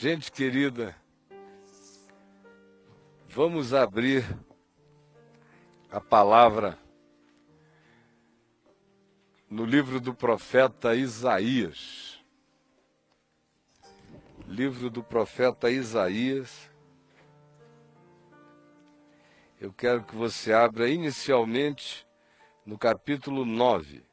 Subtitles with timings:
[0.00, 0.96] Gente querida,
[3.28, 4.24] vamos abrir
[5.90, 6.78] a palavra
[9.50, 12.18] no livro do profeta Isaías.
[14.48, 16.70] Livro do profeta Isaías.
[19.60, 22.06] Eu quero que você abra inicialmente
[22.64, 24.09] no capítulo 9.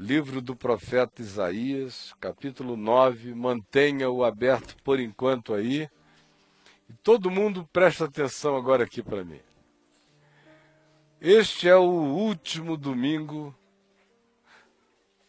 [0.00, 5.90] Livro do profeta Isaías, capítulo 9, mantenha-o aberto por enquanto aí.
[6.88, 9.40] E todo mundo presta atenção agora aqui para mim.
[11.20, 13.52] Este é o último domingo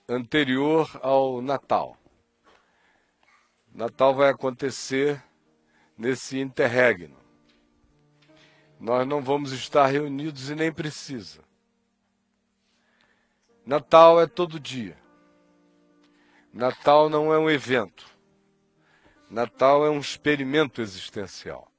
[0.08, 1.98] anterior ao Natal.
[3.74, 5.20] Natal vai acontecer
[5.98, 7.18] nesse interregno.
[8.80, 11.49] Nós não vamos estar reunidos e nem precisa.
[13.70, 14.98] Natal é todo dia.
[16.52, 18.04] Natal não é um evento.
[19.30, 21.72] Natal é um experimento existencial.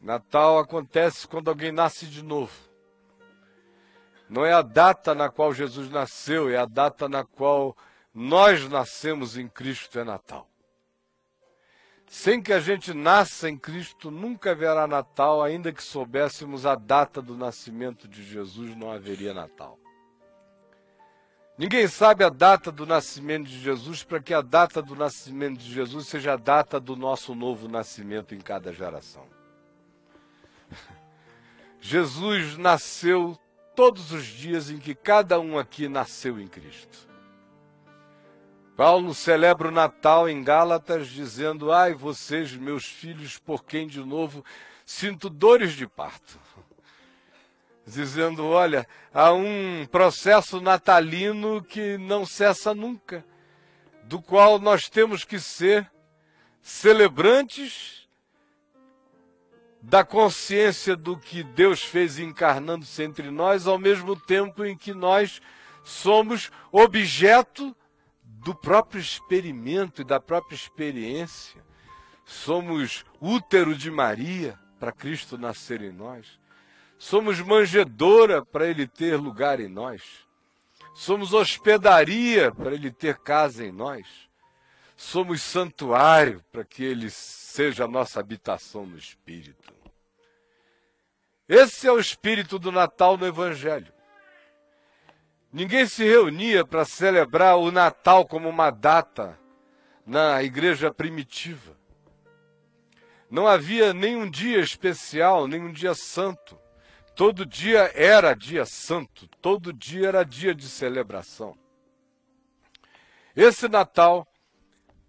[0.00, 2.54] Natal acontece quando alguém nasce de novo.
[4.26, 7.76] Não é a data na qual Jesus nasceu, é a data na qual
[8.14, 10.48] nós nascemos em Cristo, é Natal.
[12.06, 17.20] Sem que a gente nasça em Cristo, nunca haverá Natal, ainda que soubéssemos a data
[17.20, 19.78] do nascimento de Jesus, não haveria Natal.
[21.58, 25.74] Ninguém sabe a data do nascimento de Jesus para que a data do nascimento de
[25.74, 29.26] Jesus seja a data do nosso novo nascimento em cada geração.
[31.80, 33.36] Jesus nasceu
[33.74, 37.08] todos os dias em que cada um aqui nasceu em Cristo.
[38.76, 44.44] Paulo celebra o Natal em Gálatas dizendo: Ai, vocês, meus filhos, por quem de novo
[44.86, 46.38] sinto dores de parto
[47.88, 53.24] dizendo: olha, há um processo natalino que não cessa nunca,
[54.04, 55.90] do qual nós temos que ser
[56.62, 58.08] celebrantes
[59.80, 65.40] da consciência do que Deus fez encarnando-se entre nós, ao mesmo tempo em que nós
[65.84, 67.74] somos objeto
[68.22, 71.64] do próprio experimento e da própria experiência.
[72.24, 76.37] Somos útero de Maria para Cristo nascer em nós.
[76.98, 80.02] Somos manjedora para ele ter lugar em nós.
[80.94, 84.06] Somos hospedaria para ele ter casa em nós.
[84.96, 89.72] Somos santuário para que ele seja a nossa habitação no Espírito.
[91.48, 93.90] Esse é o espírito do Natal no Evangelho.
[95.50, 99.38] Ninguém se reunia para celebrar o Natal como uma data
[100.04, 101.74] na igreja primitiva.
[103.30, 106.58] Não havia nenhum dia especial, nenhum dia santo.
[107.18, 111.58] Todo dia era dia santo, todo dia era dia de celebração.
[113.34, 114.24] Esse Natal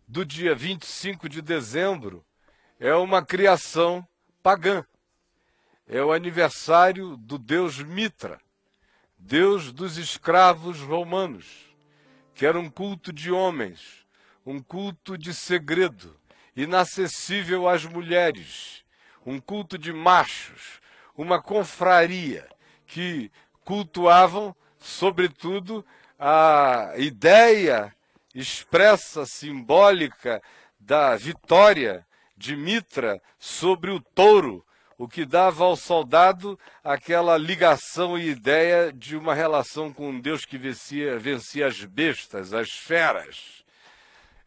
[0.07, 2.25] do dia 25 de dezembro
[2.79, 4.03] é uma criação
[4.41, 4.83] pagã.
[5.87, 8.41] É o aniversário do deus Mitra,
[9.15, 11.45] deus dos escravos romanos,
[12.33, 14.03] que era um culto de homens,
[14.43, 16.19] um culto de segredo,
[16.55, 18.83] inacessível às mulheres,
[19.23, 20.78] um culto de machos,
[21.19, 22.47] uma confraria
[22.87, 23.29] que
[23.65, 25.85] cultuavam, sobretudo,
[26.17, 27.93] a ideia
[28.33, 30.41] expressa, simbólica
[30.79, 34.65] da vitória de Mitra sobre o touro,
[34.97, 40.45] o que dava ao soldado aquela ligação e ideia de uma relação com um Deus
[40.45, 43.65] que vencia, vencia as bestas, as feras.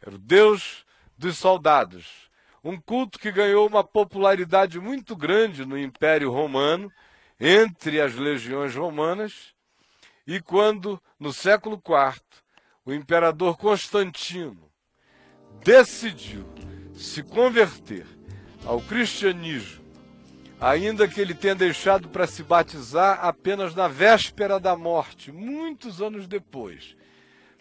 [0.00, 0.86] Era o Deus
[1.18, 2.31] dos soldados
[2.62, 6.92] um culto que ganhou uma popularidade muito grande no Império Romano,
[7.40, 9.52] entre as legiões romanas,
[10.26, 12.22] e quando, no século IV,
[12.84, 14.70] o imperador Constantino
[15.64, 16.46] decidiu
[16.94, 18.06] se converter
[18.64, 19.82] ao cristianismo,
[20.60, 26.28] ainda que ele tenha deixado para se batizar apenas na véspera da morte, muitos anos
[26.28, 26.96] depois,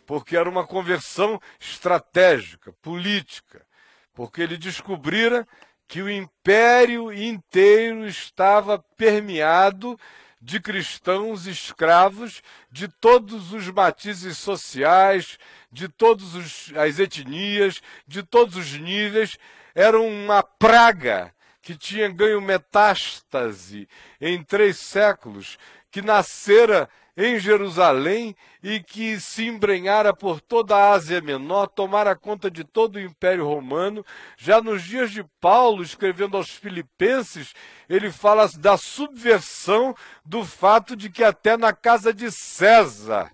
[0.05, 3.65] porque era uma conversão estratégica, política,
[4.13, 5.47] porque ele descobrira
[5.87, 9.99] que o império inteiro estava permeado
[10.41, 12.41] de cristãos escravos
[12.71, 15.37] de todos os matizes sociais,
[15.71, 19.37] de todas as etnias, de todos os níveis.
[19.75, 23.87] Era uma praga que tinha ganho metástase
[24.19, 25.59] em três séculos,
[25.91, 32.49] que nascera em Jerusalém e que se embrenhara por toda a Ásia Menor, tomara conta
[32.49, 34.05] de todo o Império Romano.
[34.37, 37.53] Já nos dias de Paulo, escrevendo aos Filipenses,
[37.89, 43.31] ele fala da subversão do fato de que até na casa de César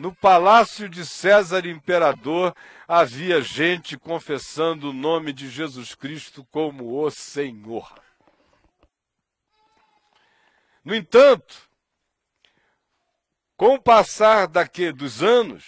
[0.00, 2.56] no palácio de César Imperador
[2.88, 7.92] havia gente confessando o nome de Jesus Cristo como o Senhor.
[10.82, 11.69] No entanto,
[13.60, 15.64] com o passar daqui dos anos,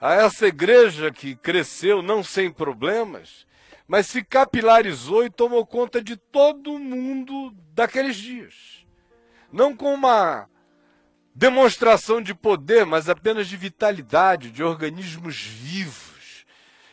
[0.00, 3.46] a essa igreja que cresceu não sem problemas,
[3.86, 8.86] mas se capilarizou e tomou conta de todo mundo daqueles dias.
[9.52, 10.48] Não com uma
[11.34, 16.46] demonstração de poder, mas apenas de vitalidade, de organismos vivos,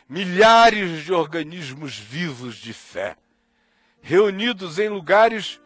[0.06, 3.16] milhares de organismos vivos de fé,
[4.02, 5.58] reunidos em lugares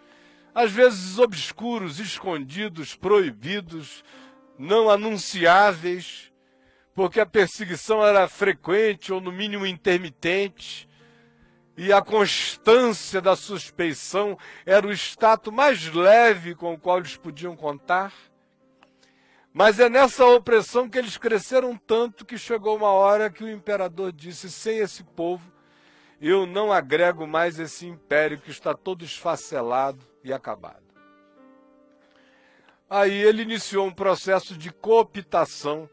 [0.54, 4.04] às vezes obscuros, escondidos, proibidos,
[4.58, 6.32] não anunciáveis,
[6.94, 10.88] porque a perseguição era frequente ou no mínimo intermitente,
[11.76, 17.54] e a constância da suspeição era o status mais leve com o qual eles podiam
[17.54, 18.14] contar.
[19.52, 24.10] Mas é nessa opressão que eles cresceram tanto que chegou uma hora que o imperador
[24.12, 25.52] disse: sem esse povo,
[26.20, 30.85] eu não agrego mais esse império que está todo esfacelado e acabado.
[32.88, 35.88] Aí ele iniciou um processo de cooptação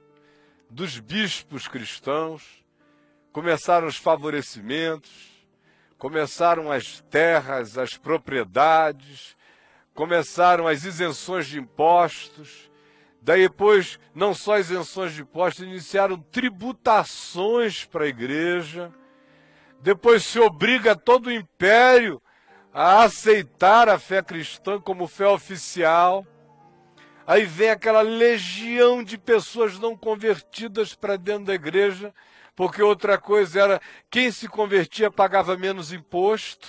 [0.69, 2.63] dos bispos cristãos,
[3.31, 5.11] começaram os favorecimentos,
[5.97, 9.35] começaram as terras, as propriedades,
[9.93, 12.71] começaram as isenções de impostos
[13.23, 18.91] Daí depois, não só isenções de impostos, iniciaram tributações para a igreja.
[19.79, 22.21] Depois se obriga todo o império
[22.73, 26.27] a aceitar a fé cristã como fé oficial.
[27.25, 32.13] Aí vem aquela legião de pessoas não convertidas para dentro da igreja,
[32.55, 36.67] porque outra coisa era quem se convertia pagava menos imposto.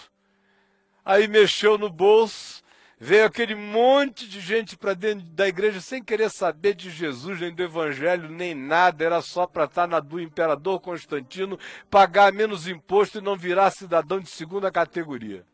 [1.05, 2.65] Aí mexeu no bolso,
[3.07, 7.53] Veio aquele monte de gente para dentro da igreja sem querer saber de Jesus, nem
[7.53, 9.05] do Evangelho, nem nada.
[9.05, 11.59] Era só para estar na do imperador Constantino,
[11.91, 15.45] pagar menos imposto e não virar cidadão de segunda categoria.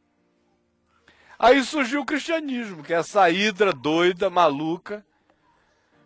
[1.41, 5.05] Aí surgiu o cristianismo, que é essa hidra doida, maluca,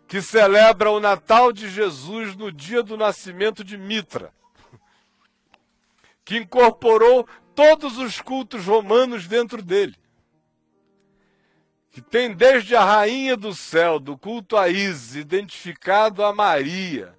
[0.07, 4.33] que celebra o Natal de Jesus no dia do nascimento de Mitra,
[6.23, 9.95] que incorporou todos os cultos romanos dentro dele
[11.95, 17.17] que tem desde a rainha do céu, do culto a Isis, identificado a Maria,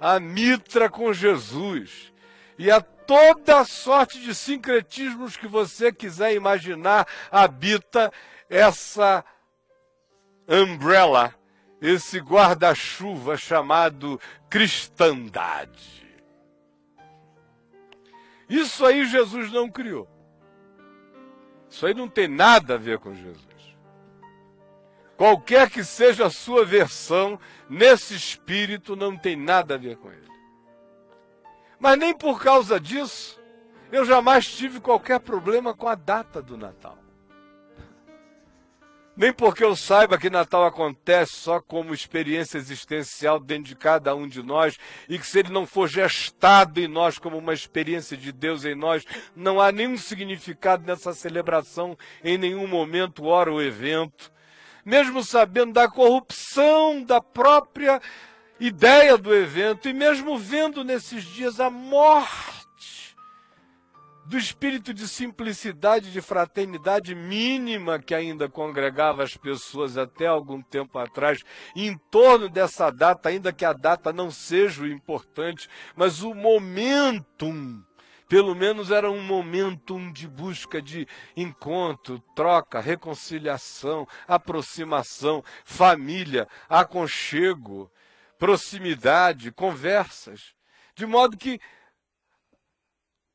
[0.00, 2.10] a Mitra com Jesus,
[2.58, 8.12] e a toda sorte de sincretismos que você quiser imaginar, habita
[8.48, 9.24] essa
[10.48, 11.34] umbrella,
[11.80, 16.04] esse guarda-chuva chamado cristandade.
[18.48, 20.08] Isso aí Jesus não criou.
[21.68, 23.54] Isso aí não tem nada a ver com Jesus
[25.16, 30.33] qualquer que seja a sua versão, nesse espírito não tem nada a ver com ele.
[31.84, 33.38] Mas nem por causa disso,
[33.92, 36.96] eu jamais tive qualquer problema com a data do Natal.
[39.14, 44.26] Nem porque eu saiba que Natal acontece só como experiência existencial dentro de cada um
[44.26, 44.78] de nós
[45.10, 48.74] e que se ele não for gestado em nós como uma experiência de Deus em
[48.74, 49.04] nós,
[49.36, 54.32] não há nenhum significado nessa celebração em nenhum momento, hora ou evento
[54.84, 58.00] mesmo sabendo da corrupção da própria
[58.58, 62.44] ideia do evento, e mesmo vendo nesses dias a morte
[64.26, 70.98] do espírito de simplicidade, de fraternidade mínima que ainda congregava as pessoas até algum tempo
[70.98, 71.42] atrás,
[71.76, 77.82] em torno dessa data, ainda que a data não seja o importante, mas o momentum
[78.26, 81.06] pelo menos era um momento de busca de
[81.36, 87.90] encontro, troca, reconciliação, aproximação, família, aconchego,
[88.44, 90.54] proximidade, conversas.
[90.94, 91.58] De modo que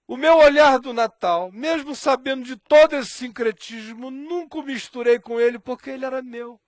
[0.05, 5.39] o meu olhar do Natal, mesmo sabendo de todo esse sincretismo, nunca o misturei com
[5.39, 6.61] ele porque ele era meu.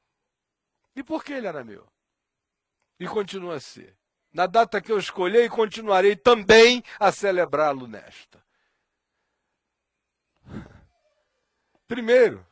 [0.95, 1.87] E por que ele era meu?
[2.99, 3.95] E continua a ser
[4.33, 8.43] na data que eu escolher e continuarei também a celebrá-lo nesta.
[11.87, 12.43] Primeiro,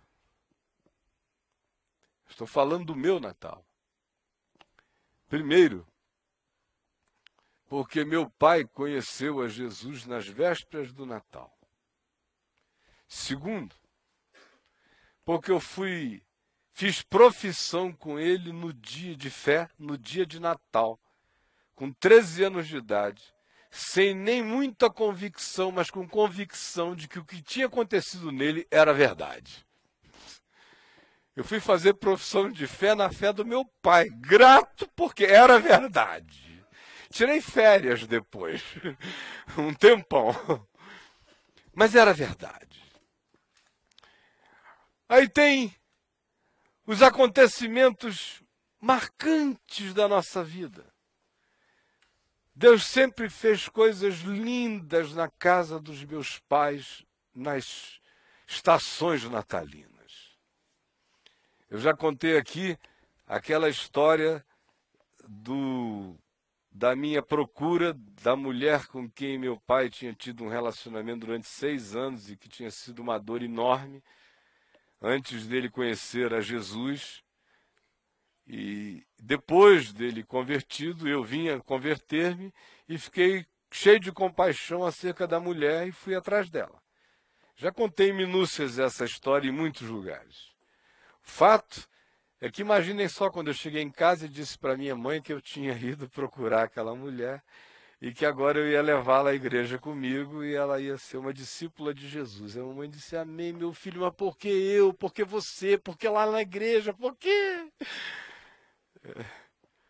[2.29, 3.65] estou falando do meu Natal.
[5.29, 5.87] Primeiro,
[7.67, 11.57] porque meu pai conheceu a Jesus nas vésperas do Natal.
[13.07, 13.73] Segundo,
[15.23, 16.21] porque eu fui
[16.73, 20.99] fiz profissão com ele no dia de fé, no dia de Natal
[21.79, 23.23] com 13 anos de idade,
[23.71, 28.93] sem nem muita convicção, mas com convicção de que o que tinha acontecido nele era
[28.93, 29.65] verdade.
[31.39, 36.61] Eu fui fazer profissão de fé na fé do meu pai, grato porque era verdade.
[37.09, 38.61] Tirei férias depois,
[39.57, 40.33] um tempão,
[41.73, 42.83] mas era verdade.
[45.07, 45.73] Aí tem
[46.85, 48.43] os acontecimentos
[48.77, 50.93] marcantes da nossa vida.
[52.53, 58.01] Deus sempre fez coisas lindas na casa dos meus pais nas
[58.45, 59.98] estações natalinas.
[61.69, 62.75] Eu já contei aqui
[63.27, 64.43] aquela história
[65.27, 66.17] do
[66.71, 71.95] da minha procura da mulher com quem meu pai tinha tido um relacionamento durante seis
[71.95, 74.03] anos e que tinha sido uma dor enorme
[75.01, 77.23] antes dele conhecer a Jesus.
[78.47, 82.51] E depois dele convertido, eu vinha converter-me
[82.87, 86.81] e fiquei cheio de compaixão acerca da mulher e fui atrás dela.
[87.55, 90.48] Já contei minúcias essa história em muitos lugares.
[91.29, 91.87] Fato
[92.41, 95.31] é que imaginem só quando eu cheguei em casa e disse para minha mãe que
[95.31, 97.41] eu tinha ido procurar aquela mulher
[98.01, 101.93] e que agora eu ia levá-la à igreja comigo e ela ia ser uma discípula
[101.93, 102.57] de Jesus.
[102.57, 104.93] A mamãe disse: Amém, meu filho, mas por que eu?
[104.93, 105.77] Por que você?
[105.77, 106.93] Por que lá na igreja?
[106.93, 107.71] Por quê?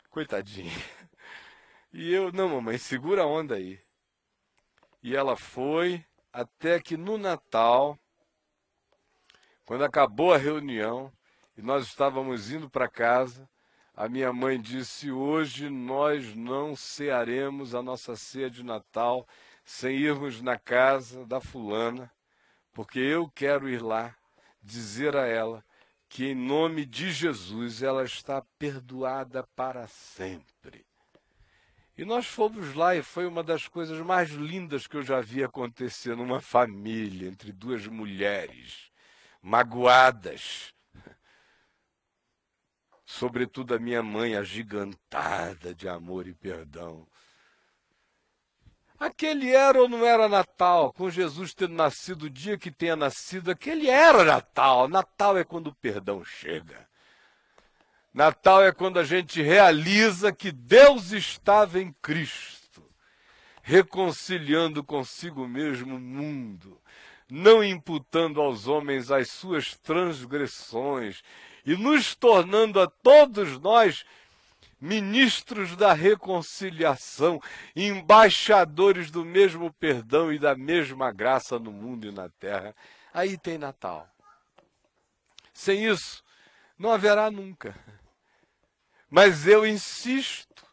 [0.09, 0.71] Coitadinha.
[1.93, 3.79] E eu, não, mamãe, segura a onda aí.
[5.01, 7.97] E ela foi até que no Natal,
[9.65, 11.11] quando acabou a reunião,
[11.59, 13.49] e nós estávamos indo para casa,
[13.93, 19.27] a minha mãe disse: Hoje nós não cearemos a nossa ceia de Natal
[19.65, 22.09] sem irmos na casa da fulana,
[22.71, 24.15] porque eu quero ir lá
[24.63, 25.61] dizer a ela
[26.07, 30.85] que, em nome de Jesus, ela está perdoada para sempre.
[31.97, 35.43] E nós fomos lá e foi uma das coisas mais lindas que eu já vi
[35.43, 38.89] acontecer numa família, entre duas mulheres
[39.41, 40.73] magoadas
[43.09, 47.07] sobretudo a minha mãe agigantada de amor e perdão.
[48.99, 53.49] Aquele era ou não era Natal, com Jesus tendo nascido o dia que tenha nascido,
[53.49, 54.87] aquele era Natal.
[54.87, 56.87] Natal é quando o perdão chega.
[58.13, 62.87] Natal é quando a gente realiza que Deus estava em Cristo,
[63.63, 66.79] reconciliando consigo mesmo o mundo,
[67.27, 71.23] não imputando aos homens as suas transgressões
[71.69, 74.03] e nos tornando a todos nós
[74.81, 77.39] ministros da reconciliação,
[77.75, 82.75] embaixadores do mesmo perdão e da mesma graça no mundo e na terra.
[83.13, 84.09] Aí tem Natal.
[85.53, 86.23] Sem isso,
[86.75, 87.75] não haverá nunca.
[89.07, 90.65] Mas eu insisto,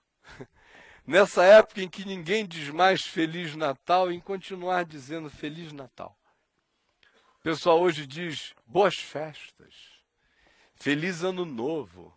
[1.06, 6.16] nessa época em que ninguém diz mais Feliz Natal, em continuar dizendo Feliz Natal.
[7.38, 9.95] O pessoal hoje diz boas festas.
[10.76, 12.12] Feliz Ano Novo.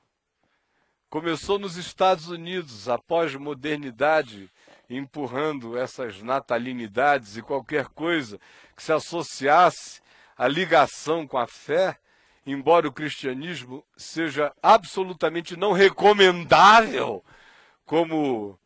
[1.10, 4.50] Começou nos Estados Unidos, após modernidade,
[4.88, 8.40] empurrando essas natalinidades e qualquer coisa
[8.76, 10.02] que se associasse
[10.38, 11.98] à ligação com a fé,
[12.46, 17.24] embora o cristianismo seja absolutamente não recomendável
[17.86, 18.60] como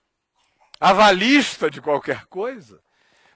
[0.79, 2.81] avalista de qualquer coisa.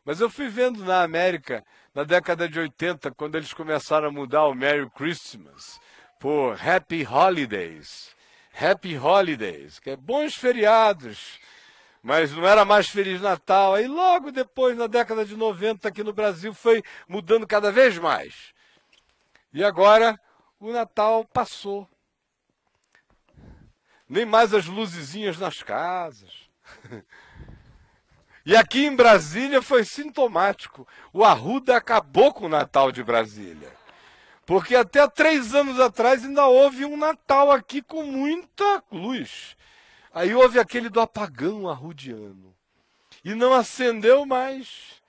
[0.03, 4.45] Mas eu fui vendo na América, na década de 80, quando eles começaram a mudar
[4.47, 5.79] o Merry Christmas
[6.19, 8.15] por Happy Holidays.
[8.59, 11.39] Happy Holidays, que é bons feriados.
[12.01, 13.75] Mas não era mais Feliz Natal.
[13.75, 18.53] Aí logo depois, na década de 90, aqui no Brasil, foi mudando cada vez mais.
[19.53, 20.19] E agora
[20.59, 21.88] o Natal passou.
[24.09, 26.31] Nem mais as luzezinhas nas casas.
[28.47, 30.88] E aqui em Brasília foi sintomático.
[31.12, 33.76] O Arruda acabou com o Natal de Brasília.
[34.47, 39.57] Porque até três anos atrás ainda houve um Natal aqui com muita luz.
[40.13, 42.55] Aí houve aquele do apagão arrudiano.
[43.25, 45.01] E não acendeu mais.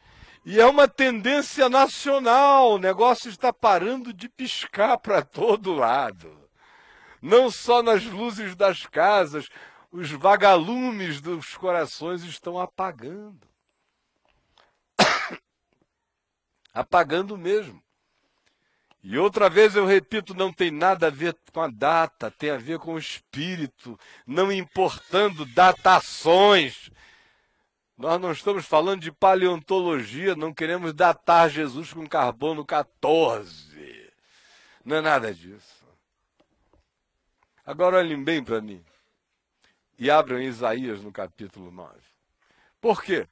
[0.45, 2.73] E é uma tendência nacional.
[2.73, 6.37] O negócio está parando de piscar para todo lado.
[7.23, 9.49] Não só nas luzes das casas,
[9.93, 13.47] os vagalumes dos corações estão apagando.
[16.75, 17.81] apagando mesmo.
[19.03, 22.57] E outra vez eu repito, não tem nada a ver com a data, tem a
[22.57, 26.91] ver com o espírito, não importando datações.
[27.97, 34.13] Nós não estamos falando de paleontologia, não queremos datar Jesus com carbono 14.
[34.85, 35.87] Não é nada disso.
[37.65, 38.85] Agora olhem bem para mim.
[39.99, 41.99] E abram Isaías no capítulo 9.
[42.81, 43.29] Por quê?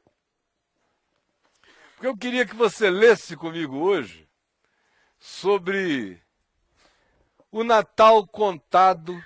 [1.95, 4.26] Porque eu queria que você lesse comigo hoje
[5.27, 6.23] sobre
[7.51, 9.23] o Natal contado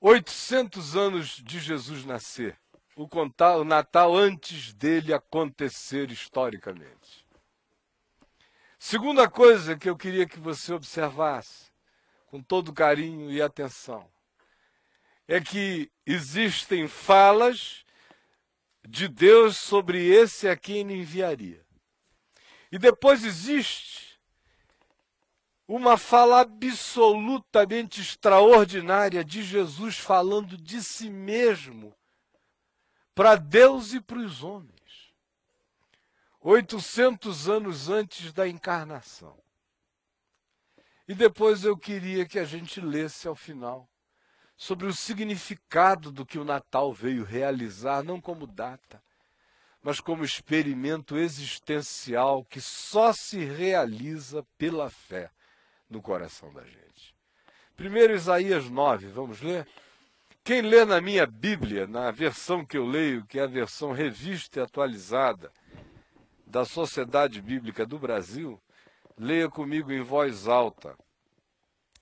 [0.00, 2.58] 800 anos de Jesus nascer.
[2.96, 7.24] O, contar, o Natal antes dele acontecer historicamente.
[8.76, 11.70] Segunda coisa que eu queria que você observasse,
[12.26, 14.08] com todo carinho e atenção,
[15.28, 17.84] é que existem falas
[18.86, 21.64] de Deus sobre esse a quem ele enviaria.
[22.72, 24.03] E depois existe
[25.66, 31.94] uma fala absolutamente extraordinária de Jesus falando de si mesmo
[33.14, 34.74] para Deus e para os homens.
[36.40, 39.38] 800 anos antes da encarnação.
[41.08, 43.88] E depois eu queria que a gente lesse ao final
[44.56, 49.02] sobre o significado do que o Natal veio realizar, não como data,
[49.82, 55.30] mas como experimento existencial que só se realiza pela fé
[55.94, 57.14] no coração da gente.
[57.76, 59.66] Primeiro Isaías 9, vamos ler?
[60.42, 64.58] Quem lê na minha Bíblia, na versão que eu leio, que é a versão revista
[64.58, 65.50] e atualizada
[66.46, 68.60] da Sociedade Bíblica do Brasil,
[69.16, 70.96] leia comigo em voz alta.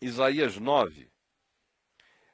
[0.01, 1.09] Isaías 9,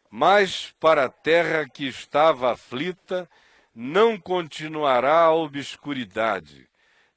[0.09, 3.29] mas para a terra que estava aflita
[3.75, 6.67] não continuará a obscuridade.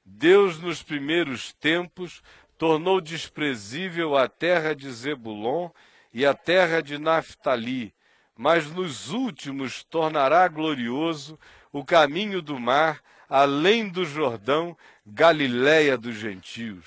[0.04, 2.22] Deus, nos primeiros tempos,
[2.62, 5.68] tornou desprezível a terra de Zebulon
[6.14, 7.92] e a terra de Naphtali,
[8.36, 11.36] mas nos últimos tornará glorioso
[11.72, 16.86] o caminho do mar, além do Jordão, Galiléia dos gentios.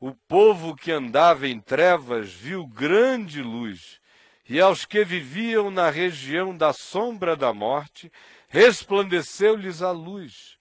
[0.00, 4.00] O povo que andava em trevas viu grande luz
[4.48, 8.10] e aos que viviam na região da sombra da morte,
[8.48, 10.58] resplandeceu-lhes a luz.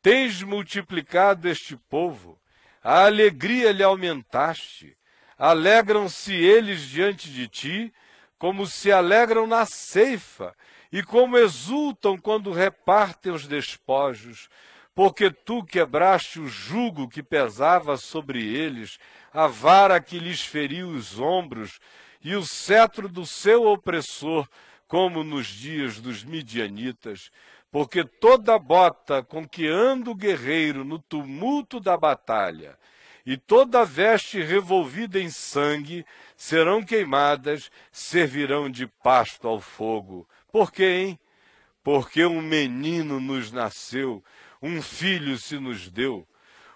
[0.00, 2.38] Tens multiplicado este povo,
[2.82, 4.96] a alegria lhe aumentaste.
[5.38, 7.92] Alegram-se eles diante de ti,
[8.38, 10.54] como se alegram na ceifa,
[10.90, 14.48] e como exultam quando repartem os despojos,
[14.94, 18.98] porque tu quebraste o jugo que pesava sobre eles,
[19.32, 21.78] a vara que lhes feriu os ombros,
[22.22, 24.48] e o cetro do seu opressor,
[24.88, 27.30] como nos dias dos midianitas,
[27.70, 32.78] porque toda bota com que anda o guerreiro no tumulto da batalha,
[33.26, 36.04] e toda veste revolvida em sangue
[36.34, 40.26] serão queimadas, servirão de pasto ao fogo.
[40.50, 41.20] Por quê, hein?
[41.84, 44.24] Porque um menino nos nasceu,
[44.62, 46.26] um filho se nos deu.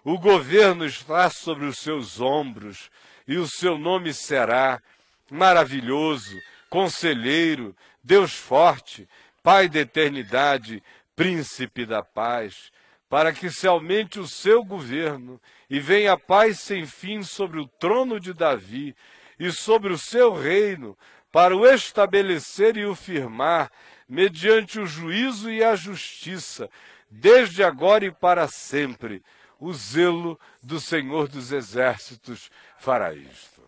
[0.05, 2.91] O governo está sobre os seus ombros,
[3.27, 4.83] e o seu nome será
[5.31, 6.37] maravilhoso,
[6.69, 7.75] conselheiro,
[8.05, 9.09] Deus forte,
[9.43, 10.83] Pai da eternidade,
[11.17, 12.71] príncipe da paz,
[13.09, 17.67] para que se aumente o seu governo e venha a paz sem fim sobre o
[17.67, 18.95] trono de Davi
[19.39, 20.97] e sobre o seu reino,
[21.31, 23.71] para o estabelecer e o firmar,
[24.09, 26.71] mediante o juízo e a justiça,
[27.11, 29.23] desde agora e para sempre.
[29.59, 33.63] O zelo do Senhor dos Exércitos fará isto.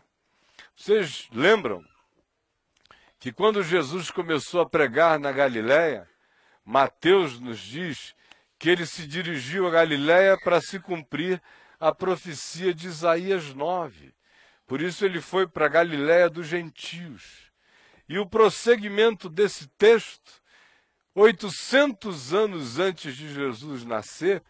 [0.76, 1.84] Vocês lembram
[3.24, 6.06] que quando Jesus começou a pregar na Galiléia,
[6.62, 8.14] Mateus nos diz
[8.58, 11.40] que ele se dirigiu a Galiléia para se cumprir
[11.80, 14.14] a profecia de Isaías 9.
[14.66, 17.50] Por isso ele foi para a Galiléia dos gentios.
[18.06, 20.42] E o prosseguimento desse texto,
[21.14, 24.42] 800 anos antes de Jesus nascer,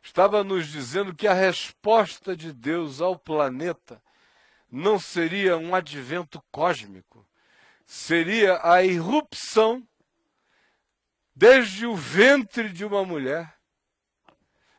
[0.00, 4.00] estava nos dizendo que a resposta de Deus ao planeta
[4.70, 7.26] não seria um advento cósmico,
[7.86, 9.86] seria a irrupção
[11.34, 13.54] desde o ventre de uma mulher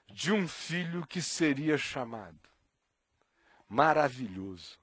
[0.09, 2.39] de um filho que seria chamado
[3.67, 4.79] maravilhoso,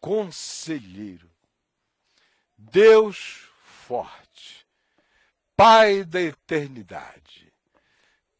[0.00, 1.30] conselheiro,
[2.56, 4.64] Deus forte,
[5.56, 7.52] Pai da eternidade,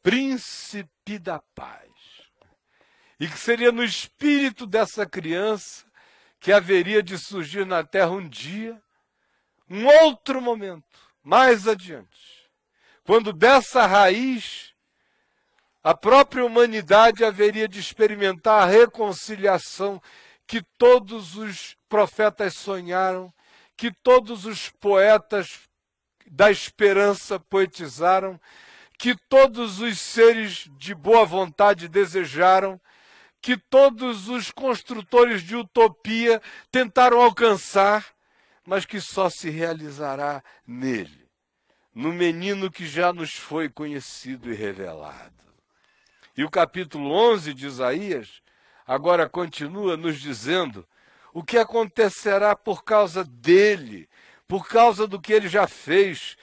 [0.03, 1.90] príncipe da paz
[3.20, 5.87] e que seria no espírito dessa criança
[6.44, 8.78] que haveria de surgir na terra um dia,
[9.66, 10.85] um outro momento,
[11.22, 12.50] mais adiante,
[13.02, 14.74] quando dessa raiz
[15.83, 20.02] a própria humanidade haveria de experimentar a reconciliação
[20.46, 23.33] que todos os profetas sonharam,
[23.74, 25.61] que todos os poetas
[26.26, 28.38] da esperança poetizaram,
[28.98, 32.78] que todos os seres de boa vontade desejaram
[33.44, 36.40] que todos os construtores de utopia
[36.72, 38.07] tentaram alcançar,
[38.66, 41.28] mas que só se realizará nele,
[41.94, 45.44] no menino que já nos foi conhecido e revelado.
[46.35, 48.40] E o capítulo 11 de Isaías
[48.87, 50.88] agora continua nos dizendo
[51.30, 54.09] o que acontecerá por causa dele,
[54.48, 56.38] por causa do que ele já fez,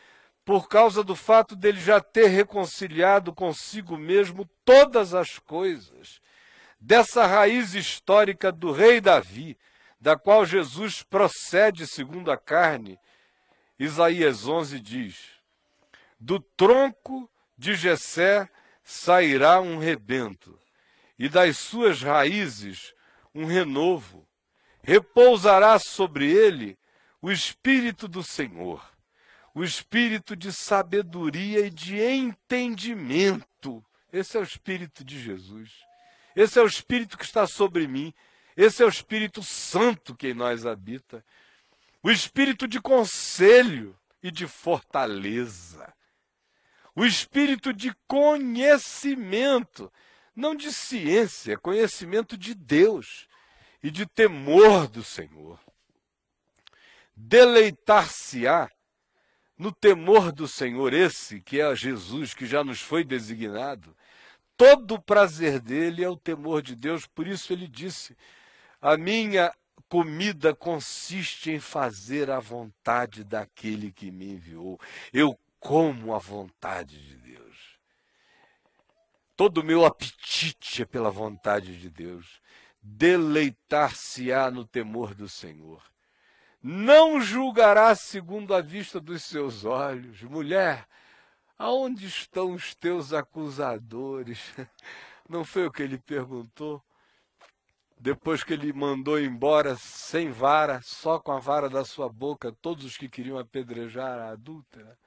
[0.45, 6.21] por causa do fato dele já ter reconciliado consigo mesmo todas as coisas,
[6.81, 9.55] dessa raiz histórica do rei Davi,
[9.99, 12.99] da qual Jesus procede segundo a carne,
[13.77, 15.17] Isaías 11 diz:
[16.19, 18.49] Do tronco de Jessé
[18.83, 20.59] sairá um rebento,
[21.19, 22.95] e das suas raízes
[23.33, 24.27] um renovo.
[24.83, 26.75] Repousará sobre ele
[27.21, 28.83] o espírito do Senhor,
[29.53, 33.85] o espírito de sabedoria e de entendimento.
[34.11, 35.90] Esse é o espírito de Jesus.
[36.35, 38.13] Esse é o espírito que está sobre mim.
[38.55, 41.23] Esse é o Espírito Santo que em nós habita.
[42.03, 45.93] O espírito de conselho e de fortaleza
[46.95, 49.91] o espírito de conhecimento,
[50.35, 53.27] não de ciência, conhecimento de Deus
[53.81, 55.59] e de temor do Senhor.
[57.15, 58.69] Deleitar-se-á
[59.57, 63.95] no temor do Senhor, esse que é Jesus, que já nos foi designado.
[64.61, 68.15] Todo o prazer dele é o temor de Deus, por isso ele disse:
[68.79, 69.51] A minha
[69.89, 74.79] comida consiste em fazer a vontade daquele que me enviou.
[75.11, 77.79] Eu como a vontade de Deus.
[79.35, 82.39] Todo o meu apetite é pela vontade de Deus.
[82.83, 85.81] Deleitar-se-á no temor do Senhor.
[86.61, 90.21] Não julgará segundo a vista dos seus olhos.
[90.21, 90.85] Mulher,
[91.61, 94.39] aonde estão os teus acusadores?
[95.29, 96.83] Não foi o que ele perguntou?
[97.99, 102.83] Depois que ele mandou embora sem vara, só com a vara da sua boca, todos
[102.83, 104.97] os que queriam apedrejar a adúltera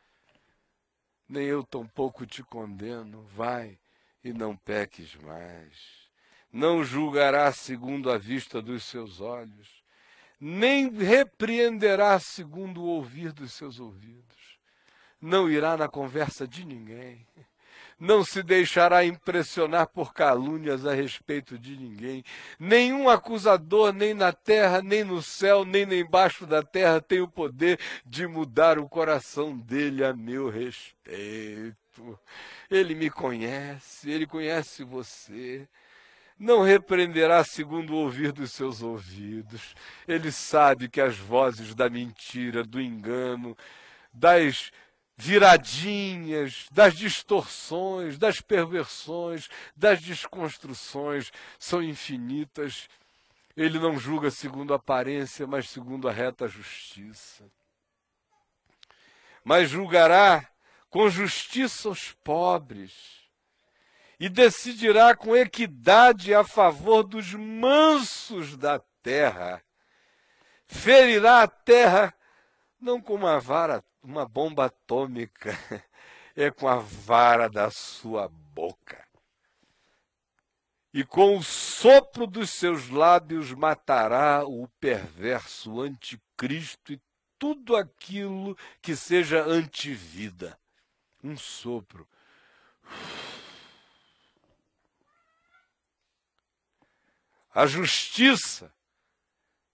[1.28, 3.22] nem eu tampouco te condeno.
[3.34, 3.78] Vai
[4.22, 6.08] e não peques mais.
[6.52, 9.82] Não julgará segundo a vista dos seus olhos,
[10.38, 14.53] nem repreenderá segundo o ouvir dos seus ouvidos.
[15.20, 17.26] Não irá na conversa de ninguém
[17.98, 22.24] não se deixará impressionar por calúnias a respeito de ninguém.
[22.58, 27.78] Nenhum acusador, nem na terra, nem no céu, nem embaixo da terra, tem o poder
[28.04, 32.18] de mudar o coração dele a meu respeito.
[32.70, 35.68] Ele me conhece, ele conhece você.
[36.36, 39.74] Não repreenderá segundo o ouvir dos seus ouvidos.
[40.06, 43.56] Ele sabe que as vozes da mentira, do engano,
[44.12, 44.72] das
[45.16, 52.88] viradinhas, das distorções, das perversões, das desconstruções são infinitas.
[53.56, 57.44] Ele não julga segundo a aparência, mas segundo a reta justiça.
[59.44, 60.48] Mas julgará
[60.90, 63.24] com justiça os pobres
[64.18, 69.62] e decidirá com equidade a favor dos mansos da terra.
[70.66, 72.14] Ferirá a terra
[72.80, 75.58] não com uma vara uma bomba atômica
[76.36, 79.02] é com a vara da sua boca.
[80.92, 87.00] E com o sopro dos seus lábios matará o perverso anticristo e
[87.38, 90.56] tudo aquilo que seja antivida.
[91.22, 92.06] Um sopro.
[97.52, 98.72] A justiça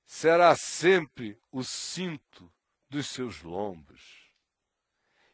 [0.06, 2.50] será sempre o cinto
[2.88, 4.19] dos seus lombos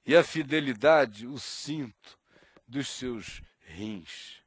[0.07, 2.16] e a fidelidade o cinto
[2.66, 4.40] dos seus rins.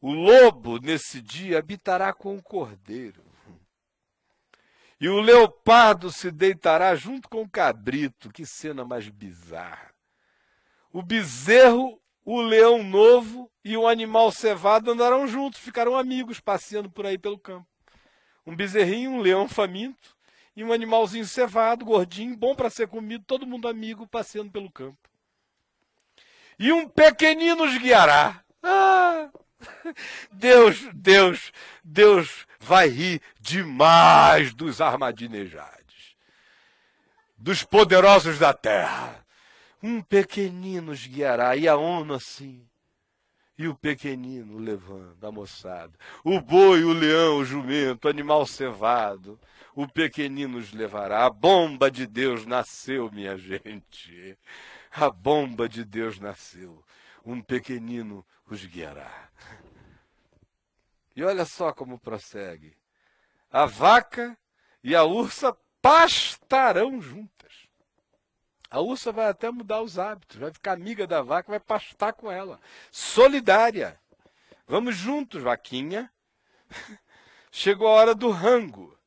[0.00, 3.24] O lobo nesse dia habitará com o cordeiro.
[5.00, 8.30] E o leopardo se deitará junto com o cabrito.
[8.30, 9.94] Que cena mais bizarra.
[10.92, 17.06] O bezerro, o leão novo e o animal cevado andarão juntos, ficarão amigos, passeando por
[17.06, 17.66] aí pelo campo.
[18.44, 20.17] Um bezerrinho, um leão faminto
[20.58, 24.98] e um animalzinho cevado, gordinho, bom para ser comido, todo mundo amigo, passeando pelo campo.
[26.58, 28.42] E um pequenino os guiará.
[28.60, 29.30] Ah,
[30.32, 31.52] Deus, Deus,
[31.84, 36.16] Deus vai rir demais dos armadinejados,
[37.36, 39.24] dos poderosos da terra.
[39.80, 42.67] Um pequenino os guiará, e a ONU assim,
[43.58, 45.92] e o pequenino levando a moçada.
[46.22, 49.38] O boi, o leão, o jumento, animal cevado,
[49.74, 51.26] o pequenino os levará.
[51.26, 54.38] A bomba de Deus nasceu, minha gente.
[54.92, 56.84] A bomba de Deus nasceu.
[57.26, 59.28] Um pequenino os guiará.
[61.16, 62.76] E olha só como prossegue.
[63.50, 64.38] A vaca
[64.84, 67.37] e a ursa pastarão juntas.
[68.70, 72.30] A ursa vai até mudar os hábitos, vai ficar amiga da vaca, vai pastar com
[72.30, 72.60] ela.
[72.90, 73.98] Solidária.
[74.66, 76.10] Vamos juntos, vaquinha.
[77.50, 78.98] Chegou a hora do rango.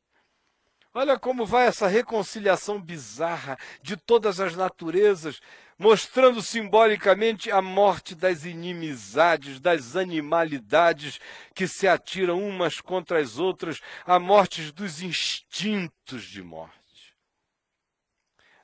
[0.93, 5.39] Olha como vai essa reconciliação bizarra de todas as naturezas,
[5.78, 11.19] mostrando simbolicamente a morte das inimizades, das animalidades
[11.56, 16.81] que se atiram umas contra as outras, a morte dos instintos de morte.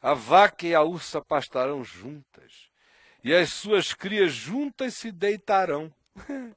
[0.01, 2.69] A vaca e a ursa pastarão juntas,
[3.23, 5.93] e as suas crias juntas se deitarão.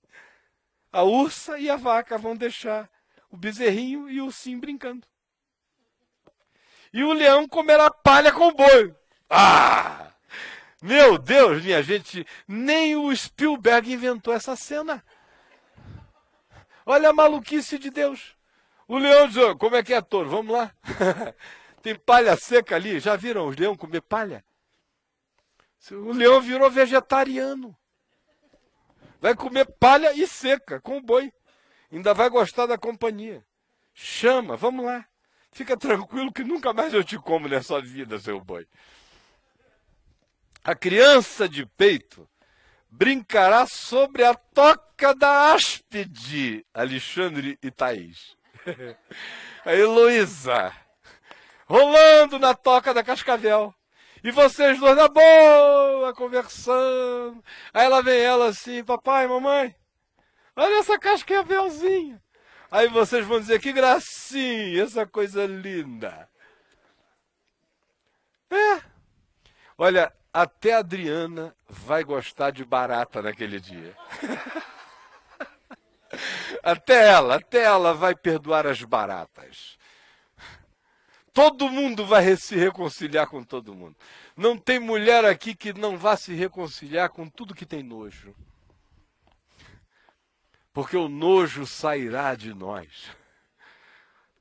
[0.92, 2.90] A ursa e a vaca vão deixar
[3.31, 5.07] o bezerrinho e o ursinho brincando.
[6.92, 8.92] E o leão comerá palha com o boi.
[9.29, 10.11] Ah!
[10.83, 15.05] Meu Deus, minha gente, nem o Spielberg inventou essa cena.
[16.85, 18.35] Olha a maluquice de Deus.
[18.88, 20.31] O leão diz: Como é que é, touro?
[20.31, 20.74] Vamos lá.
[21.83, 23.01] Tem palha seca ali.
[23.01, 24.45] Já viram os leões comer palha?
[25.90, 27.77] O leão virou vegetariano.
[29.21, 31.33] Vai comer palha e seca com o boi.
[31.90, 33.45] Ainda vai gostar da companhia.
[33.95, 35.05] Chama, vamos lá.
[35.53, 38.66] Fica tranquilo que nunca mais eu te como nessa vida, seu boi.
[40.62, 42.29] A criança de peito
[42.88, 48.37] brincará sobre a toca da áspide, Alexandre e Thaís.
[49.64, 50.75] A Heloísa,
[51.70, 53.72] rolando na toca da cascavel.
[54.24, 57.42] E vocês dois na boa, conversando.
[57.72, 59.74] Aí ela vem ela assim, papai, mamãe,
[60.56, 62.20] olha essa cascavelzinha.
[62.72, 66.28] Aí vocês vão dizer, que gracinha, essa coisa linda.
[68.50, 68.83] É.
[69.78, 73.96] Olha, até a Adriana vai gostar de barata naquele dia.
[76.62, 79.78] até ela, até ela vai perdoar as baratas.
[81.33, 83.97] Todo mundo vai se reconciliar com todo mundo.
[84.37, 88.35] Não tem mulher aqui que não vá se reconciliar com tudo que tem nojo.
[90.73, 93.11] Porque o nojo sairá de nós.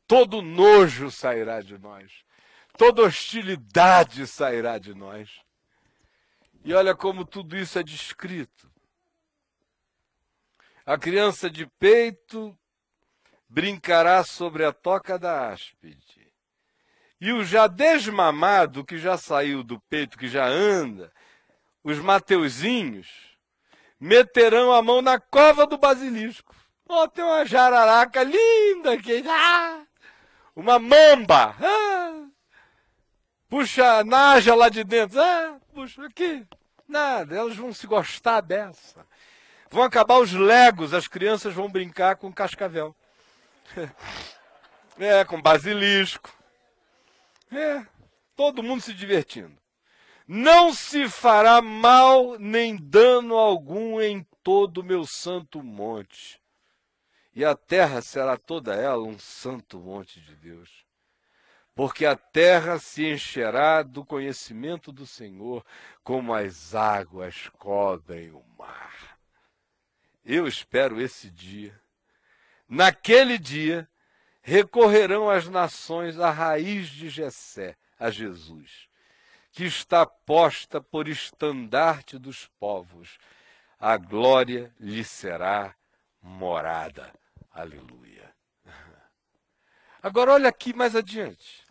[0.08, 2.24] Todo nojo sairá de nós.
[2.78, 5.30] Toda hostilidade sairá de nós.
[6.64, 8.70] E olha como tudo isso é descrito.
[10.86, 12.58] A criança de peito
[13.48, 16.19] brincará sobre a toca da áspide.
[17.22, 21.12] E o já desmamado, que já saiu do peito, que já anda,
[21.84, 23.08] os mateuzinhos,
[24.00, 26.56] meterão a mão na cova do basilisco.
[26.88, 29.24] Oh, tem uma jararaca linda aqui.
[29.28, 29.82] Ah,
[30.56, 31.56] uma mamba.
[31.62, 32.26] Ah,
[33.50, 35.20] puxa a naja lá de dentro.
[35.22, 36.48] Ah, puxa aqui.
[36.88, 39.06] Nada, elas vão se gostar dessa.
[39.70, 42.96] Vão acabar os legos, as crianças vão brincar com cascavel.
[45.02, 46.30] É, com basilisco.
[47.52, 47.86] É,
[48.36, 49.58] todo mundo se divertindo.
[50.28, 56.40] Não se fará mal nem dano algum em todo o meu santo monte.
[57.36, 60.86] E a terra será toda ela um santo monte de Deus.
[61.74, 65.66] Porque a terra se encherá do conhecimento do Senhor,
[66.04, 69.18] como as águas cobrem o mar.
[70.24, 71.80] Eu espero esse dia.
[72.68, 73.90] Naquele dia,
[74.50, 78.90] recorrerão as nações à raiz de Jessé, a Jesus,
[79.52, 83.20] que está posta por estandarte dos povos.
[83.80, 85.76] A glória lhe será
[86.20, 87.14] morada.
[87.52, 88.34] Aleluia.
[90.02, 91.64] Agora olha aqui mais adiante.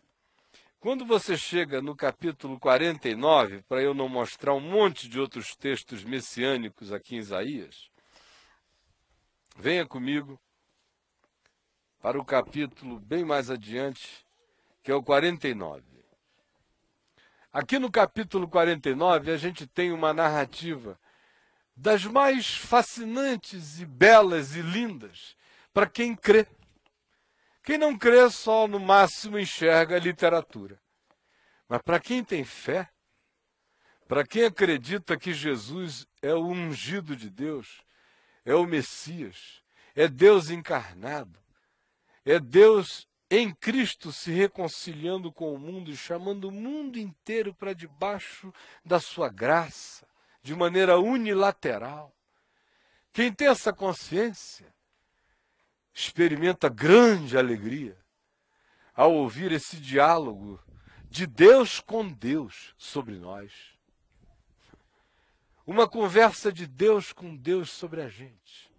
[0.78, 6.04] Quando você chega no capítulo 49, para eu não mostrar um monte de outros textos
[6.04, 7.90] messiânicos aqui em Isaías,
[9.56, 10.40] venha comigo
[12.00, 14.24] para o capítulo bem mais adiante,
[14.82, 15.82] que é o 49.
[17.52, 20.98] Aqui no capítulo 49, a gente tem uma narrativa
[21.74, 25.36] das mais fascinantes e belas e lindas
[25.72, 26.46] para quem crê.
[27.62, 30.80] Quem não crê só no máximo enxerga a literatura.
[31.68, 32.88] Mas para quem tem fé,
[34.06, 37.82] para quem acredita que Jesus é o ungido de Deus,
[38.44, 39.62] é o Messias,
[39.94, 41.38] é Deus encarnado,
[42.30, 47.72] é Deus em Cristo se reconciliando com o mundo e chamando o mundo inteiro para
[47.72, 48.52] debaixo
[48.84, 50.06] da sua graça,
[50.42, 52.14] de maneira unilateral.
[53.12, 54.72] Quem tem essa consciência
[55.92, 57.98] experimenta grande alegria
[58.94, 60.62] ao ouvir esse diálogo
[61.08, 63.52] de Deus com Deus sobre nós.
[65.66, 68.70] Uma conversa de Deus com Deus sobre a gente.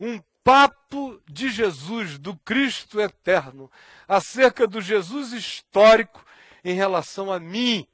[0.00, 3.70] Um papo de Jesus, do Cristo eterno,
[4.06, 6.24] acerca do Jesus histórico
[6.64, 7.86] em relação a mim,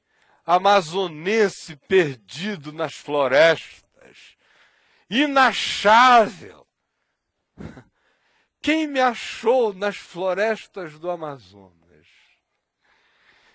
[0.45, 4.37] amazonense perdido nas florestas,
[5.09, 6.67] inachável.
[8.61, 11.79] Quem me achou nas florestas do Amazonas?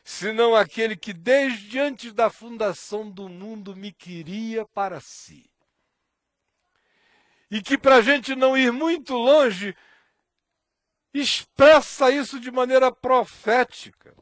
[0.03, 5.49] senão aquele que desde antes da fundação do mundo me queria para si.
[7.53, 9.75] E que, para a gente não ir muito longe,
[11.13, 14.15] expressa isso de maneira profética.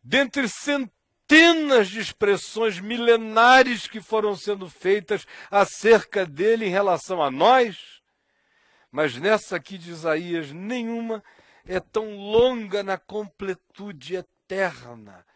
[0.00, 8.00] Dentre centenas de expressões milenares que foram sendo feitas acerca dele em relação a nós,
[8.88, 11.24] mas nessa aqui de Isaías, nenhuma
[11.66, 15.26] é tão longa na completude eterna,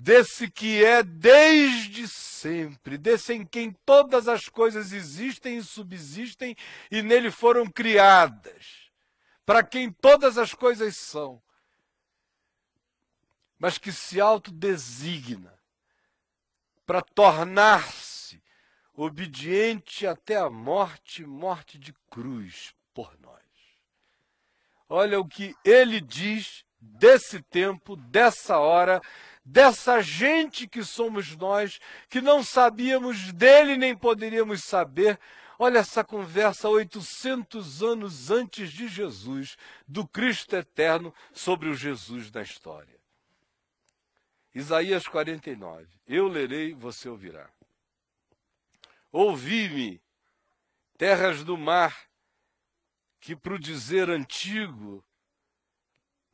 [0.00, 6.56] desse que é desde sempre, desse em quem todas as coisas existem e subsistem
[6.90, 8.90] e nele foram criadas,
[9.44, 11.42] para quem todas as coisas são,
[13.58, 15.52] mas que se autodesigna
[16.86, 18.42] para tornar-se
[18.94, 23.38] obediente até a morte, morte de cruz por nós.
[24.88, 29.00] Olha o que ele diz desse tempo, dessa hora,
[29.44, 35.18] dessa gente que somos nós, que não sabíamos dele nem poderíamos saber.
[35.58, 42.42] Olha essa conversa 800 anos antes de Jesus, do Cristo eterno, sobre o Jesus da
[42.42, 42.98] história.
[44.54, 45.86] Isaías 49.
[46.06, 47.48] Eu lerei, você ouvirá.
[49.12, 50.00] Ouvi-me,
[50.96, 52.08] terras do mar,
[53.20, 55.04] que para o dizer antigo,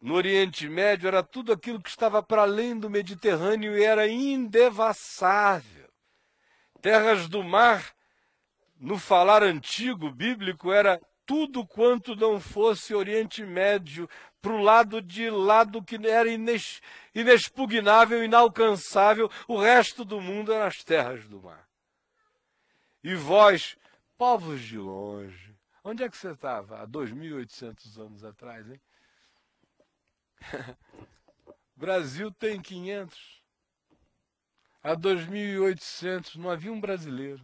[0.06, 5.90] no Oriente Médio, era tudo aquilo que estava para além do Mediterrâneo e era indevassável.
[6.80, 7.92] Terras do mar,
[8.78, 14.08] no falar antigo bíblico, era tudo quanto não fosse Oriente Médio,
[14.40, 16.80] para o lado de lado que era ines,
[17.12, 21.66] inexpugnável, inalcançável, o resto do mundo eram as terras do mar.
[23.02, 23.76] E vós,
[24.16, 25.46] povos de longe,
[25.82, 28.80] Onde é que você estava há 2.800 anos atrás, hein?
[31.76, 33.42] Brasil tem 500.
[34.82, 37.42] Há 2.800 não havia um brasileiro,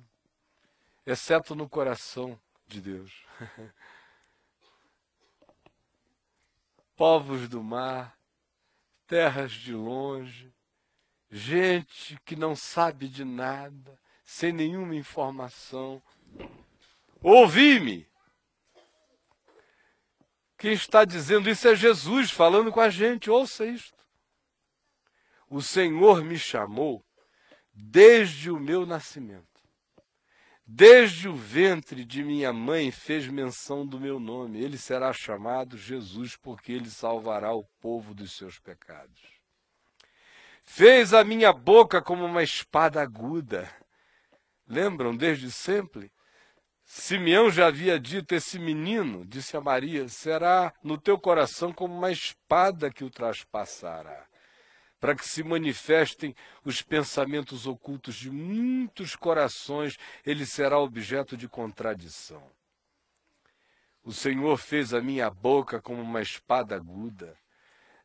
[1.04, 3.26] exceto no coração de Deus.
[6.96, 8.16] Povos do mar,
[9.06, 10.54] terras de longe,
[11.30, 16.00] gente que não sabe de nada, sem nenhuma informação.
[17.20, 18.08] Ouvi-me,
[20.62, 23.28] quem está dizendo isso é Jesus falando com a gente.
[23.28, 23.98] Ouça isto.
[25.50, 27.04] O Senhor me chamou
[27.74, 29.60] desde o meu nascimento.
[30.64, 34.62] Desde o ventre de minha mãe fez menção do meu nome.
[34.62, 39.20] Ele será chamado Jesus, porque ele salvará o povo dos seus pecados.
[40.62, 43.68] Fez a minha boca como uma espada aguda.
[44.68, 46.12] Lembram desde sempre?
[46.94, 52.12] Simeão já havia dito: Esse menino, disse a Maria, será no teu coração como uma
[52.12, 54.26] espada que o traspassará,
[55.00, 62.46] para que se manifestem os pensamentos ocultos de muitos corações, ele será objeto de contradição.
[64.04, 67.34] O Senhor fez a minha boca como uma espada aguda,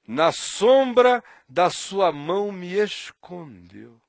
[0.07, 3.99] na sombra da sua mão me escondeu.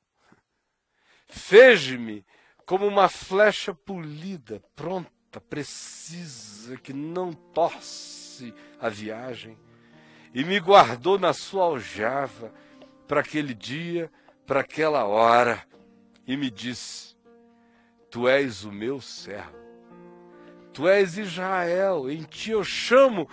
[1.27, 2.25] Fez-me
[2.69, 9.59] como uma flecha polida, pronta, precisa, que não torce a viagem,
[10.35, 12.53] e me guardou na sua aljava
[13.07, 14.13] para aquele dia,
[14.47, 15.67] para aquela hora,
[16.27, 17.17] e me disse:
[18.11, 19.57] Tu és o meu servo,
[20.71, 23.27] tu és Israel, em ti eu chamo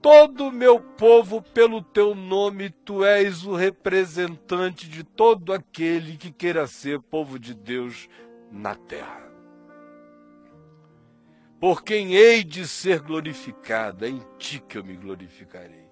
[0.00, 6.32] todo o meu povo pelo teu nome, tu és o representante de todo aquele que
[6.32, 8.08] queira ser povo de Deus
[8.52, 9.22] na terra.
[11.58, 15.88] Por quem hei de ser glorificado, é em ti que eu me glorificarei.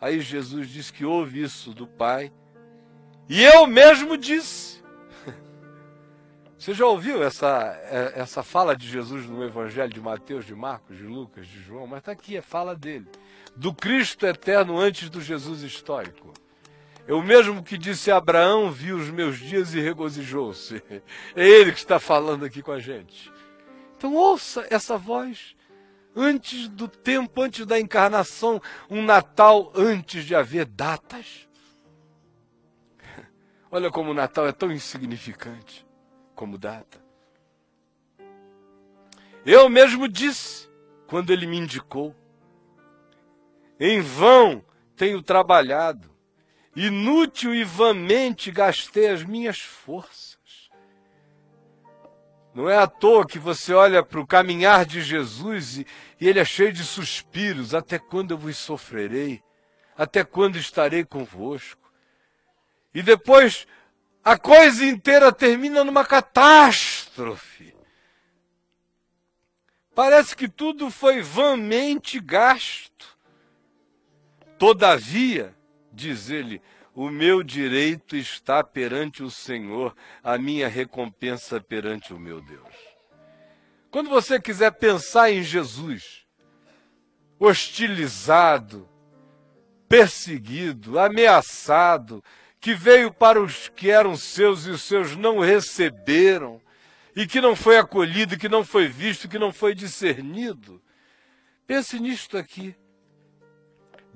[0.00, 2.32] Aí Jesus diz que ouve isso do Pai,
[3.28, 4.78] e eu mesmo disse.
[6.56, 10.96] Você já ouviu essa, é, essa fala de Jesus no Evangelho de Mateus, de Marcos,
[10.96, 11.86] de Lucas, de João?
[11.86, 13.06] Mas está aqui, é fala dele.
[13.54, 16.32] Do Cristo eterno antes do Jesus histórico.
[17.08, 20.82] O mesmo que disse Abraão, viu os meus dias e regozijou-se.
[21.34, 23.32] É ele que está falando aqui com a gente.
[23.96, 25.56] Então ouça essa voz.
[26.14, 31.48] Antes do tempo, antes da encarnação, um Natal antes de haver datas.
[33.70, 35.86] Olha como o Natal é tão insignificante
[36.34, 37.02] como data.
[39.46, 40.68] Eu mesmo disse,
[41.06, 42.14] quando ele me indicou,
[43.80, 44.62] em vão
[44.94, 46.17] tenho trabalhado
[46.80, 50.70] Inútil e vãmente gastei as minhas forças.
[52.54, 55.86] Não é à toa que você olha para o caminhar de Jesus e,
[56.20, 57.74] e ele é cheio de suspiros.
[57.74, 59.42] Até quando eu vos sofrerei?
[59.96, 61.92] Até quando estarei convosco?
[62.94, 63.66] E depois
[64.22, 67.74] a coisa inteira termina numa catástrofe.
[69.96, 73.18] Parece que tudo foi vãmente gasto.
[74.56, 75.57] Todavia,
[75.98, 76.62] diz ele,
[76.94, 82.74] o meu direito está perante o Senhor, a minha recompensa perante o meu Deus.
[83.90, 86.24] Quando você quiser pensar em Jesus,
[87.38, 88.88] hostilizado,
[89.88, 92.22] perseguido, ameaçado,
[92.60, 96.60] que veio para os que eram seus e os seus não receberam,
[97.16, 100.80] e que não foi acolhido, que não foi visto, que não foi discernido.
[101.66, 102.76] Pense nisto aqui.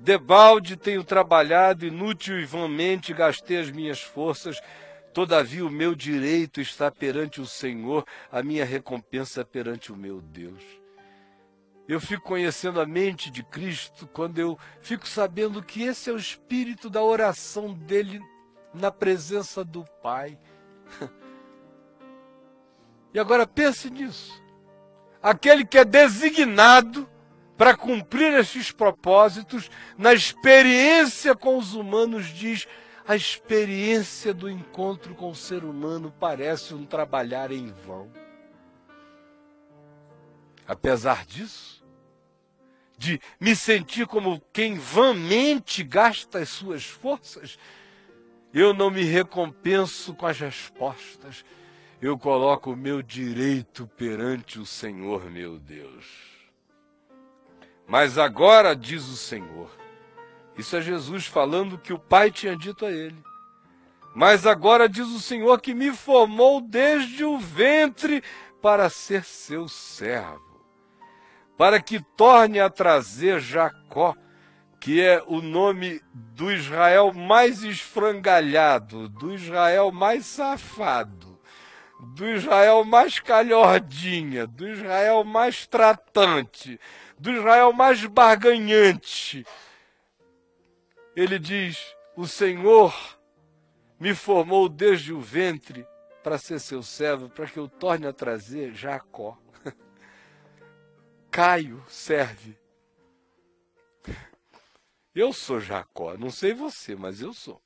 [0.03, 4.59] Debalde tenho trabalhado, inútil e vãmente gastei as minhas forças,
[5.13, 10.61] todavia o meu direito está perante o Senhor, a minha recompensa perante o meu Deus.
[11.87, 16.17] Eu fico conhecendo a mente de Cristo quando eu fico sabendo que esse é o
[16.17, 18.19] espírito da oração dele
[18.73, 20.37] na presença do Pai.
[23.15, 24.33] E agora pense nisso.
[25.21, 27.07] Aquele que é designado
[27.57, 32.67] para cumprir esses propósitos, na experiência com os humanos, diz:
[33.07, 38.11] a experiência do encontro com o ser humano parece um trabalhar em vão.
[40.65, 41.83] Apesar disso,
[42.97, 47.59] de me sentir como quem vãmente gasta as suas forças,
[48.53, 51.43] eu não me recompenso com as respostas,
[52.01, 56.32] eu coloco o meu direito perante o Senhor meu Deus.
[57.87, 59.69] Mas agora, diz o Senhor,
[60.57, 63.23] isso é Jesus falando que o Pai tinha dito a ele.
[64.15, 68.23] Mas agora diz o Senhor que me formou desde o ventre
[68.61, 70.63] para ser seu servo,
[71.57, 74.15] para que torne a trazer Jacó,
[74.79, 81.39] que é o nome do Israel mais esfrangalhado, do Israel mais safado,
[81.99, 86.79] do Israel mais calhordinha, do Israel mais tratante,
[87.23, 89.45] do Israel mais barganhante.
[91.15, 92.93] Ele diz: O Senhor
[93.97, 95.87] me formou desde o ventre
[96.21, 99.37] para ser seu servo, para que eu torne a trazer Jacó.
[101.31, 102.57] Caio serve.
[105.15, 107.61] Eu sou Jacó, não sei você, mas eu sou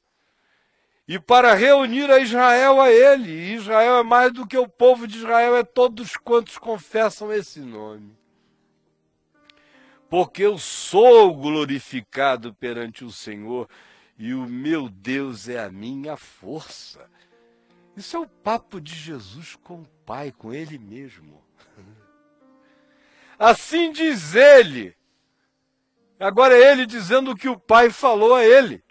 [1.08, 3.32] e para reunir a Israel a ele.
[3.53, 8.14] Israel é mais do que o povo de Israel, é todos quantos confessam esse nome.
[10.10, 13.70] Porque eu sou glorificado perante o Senhor
[14.18, 17.10] e o meu Deus é a minha força.
[17.95, 21.43] Isso é o papo de Jesus com o Pai, com Ele mesmo.
[23.38, 24.95] Assim diz ele.
[26.20, 28.84] Agora é ele dizendo o que o Pai falou a ele.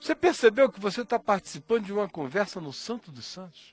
[0.00, 3.71] Você percebeu que você está participando de uma conversa no Santo dos Santos?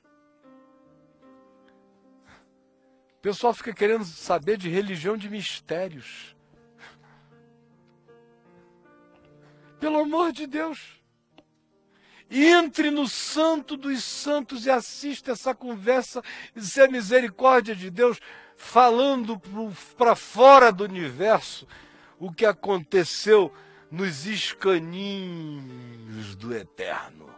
[3.19, 6.33] O pessoal fica querendo saber de religião de mistérios.
[9.77, 11.01] Pelo amor de Deus.
[12.31, 16.23] Entre no Santo dos Santos e assista essa conversa
[16.55, 18.21] e se a misericórdia de Deus
[18.55, 19.37] falando
[19.97, 21.67] para fora do universo
[22.17, 23.53] o que aconteceu
[23.91, 27.29] nos escaninhos do eterno.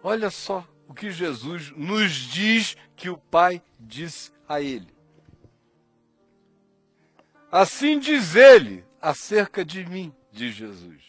[0.00, 4.92] Olha só o que Jesus nos diz que o Pai disse a ele.
[7.50, 11.00] Assim diz ele acerca de mim, diz Jesus: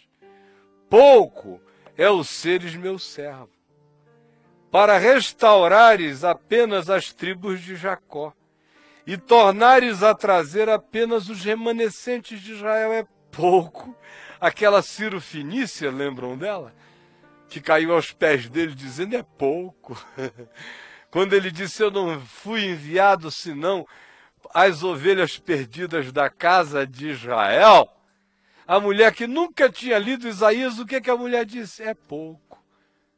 [0.88, 1.60] Pouco
[1.98, 3.50] é o seres meu servo,
[4.70, 8.36] para restaurares apenas as tribos de Jacó
[9.08, 13.96] e tornares a trazer apenas os remanescentes de Israel é pouco.
[14.40, 16.72] Aquela Ciro Finícia, lembram dela?
[17.52, 20.02] Que caiu aos pés dele dizendo é pouco.
[21.12, 23.86] Quando ele disse eu não fui enviado senão
[24.54, 27.90] as ovelhas perdidas da casa de Israel,
[28.66, 31.84] a mulher que nunca tinha lido Isaías, o que, que a mulher disse?
[31.84, 32.58] É pouco.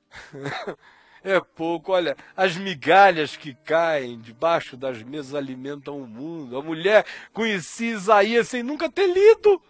[1.24, 1.92] é pouco.
[1.92, 6.58] Olha, as migalhas que caem debaixo das mesas alimentam o mundo.
[6.58, 9.62] A mulher conhecia Isaías sem nunca ter lido.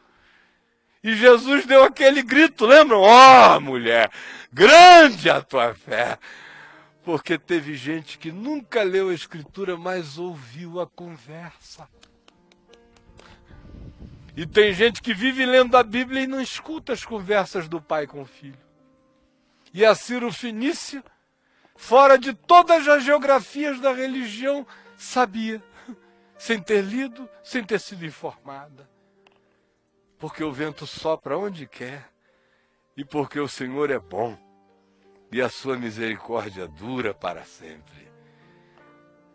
[1.04, 3.02] E Jesus deu aquele grito, lembram?
[3.02, 4.10] Ó oh, mulher,
[4.52, 6.18] grande a tua fé.
[7.04, 11.90] Porque teve gente que nunca leu a Escritura, mas ouviu a conversa.
[14.38, 18.08] E tem gente que vive lendo a Bíblia e não escuta as conversas do pai
[18.08, 18.58] com o filho.
[19.74, 21.04] E a Ciro Finícia
[21.76, 25.62] fora de todas as geografias da religião, sabia.
[26.38, 28.93] sem ter lido, sem ter sido informada.
[30.24, 32.10] Porque o vento sopra onde quer
[32.96, 34.38] e porque o Senhor é bom
[35.30, 38.08] e a sua misericórdia dura para sempre.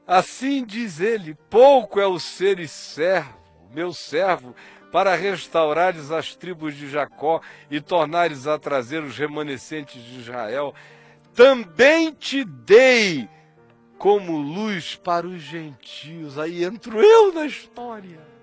[0.07, 3.39] Assim diz ele: pouco é o seres servo,
[3.71, 4.57] meu servo,
[4.91, 10.75] para restaurares as tribos de Jacó e tornares a trazer os remanescentes de Israel.
[11.35, 13.29] Também te dei
[13.99, 16.39] como luz para os gentios.
[16.39, 18.38] Aí entro eu na história.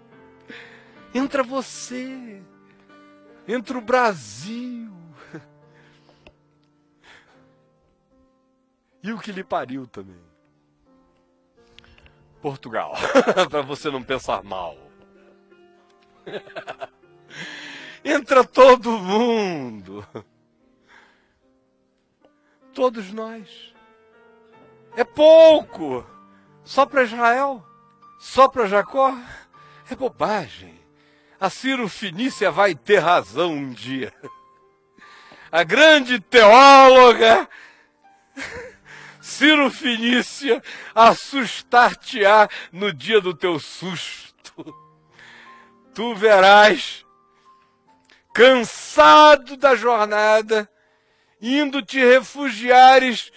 [1.15, 2.43] Entra você.
[3.47, 4.93] Entra o Brasil.
[9.01, 10.21] E o que lhe pariu também.
[12.41, 12.93] Portugal.
[13.49, 14.77] para você não pensar mal.
[18.03, 20.05] Entra todo mundo.
[22.73, 23.73] Todos nós.
[24.97, 26.05] É pouco.
[26.65, 27.65] Só para Israel?
[28.19, 29.17] Só para Jacó?
[29.89, 30.74] É bobagem.
[31.45, 34.11] A Ciro Finícia vai ter razão um dia.
[35.51, 37.47] A grande teóloga
[39.21, 40.59] Ciro Finícia
[40.95, 44.75] assustar-te-á no dia do teu susto.
[45.93, 47.05] Tu verás,
[48.33, 50.67] cansado da jornada,
[51.39, 53.31] indo te refugiares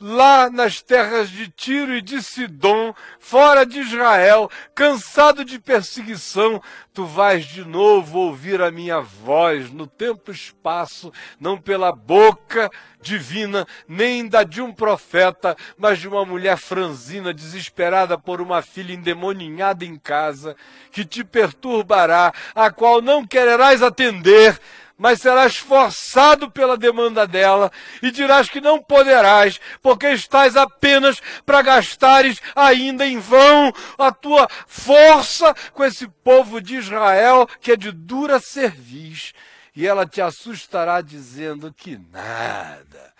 [0.00, 7.06] lá nas terras de Tiro e de Sidom, fora de Israel, cansado de perseguição, tu
[7.06, 12.70] vais de novo ouvir a minha voz no tempo e espaço, não pela boca
[13.00, 18.92] divina, nem da de um profeta, mas de uma mulher franzina, desesperada por uma filha
[18.92, 20.56] endemoninhada em casa,
[20.90, 24.60] que te perturbará, a qual não quererás atender,
[24.98, 27.70] mas serás forçado pela demanda dela
[28.02, 34.48] e dirás que não poderás, porque estás apenas para gastares ainda em vão a tua
[34.66, 39.32] força com esse povo de Israel que é de dura cerviz.
[39.74, 43.12] E ela te assustará dizendo que nada,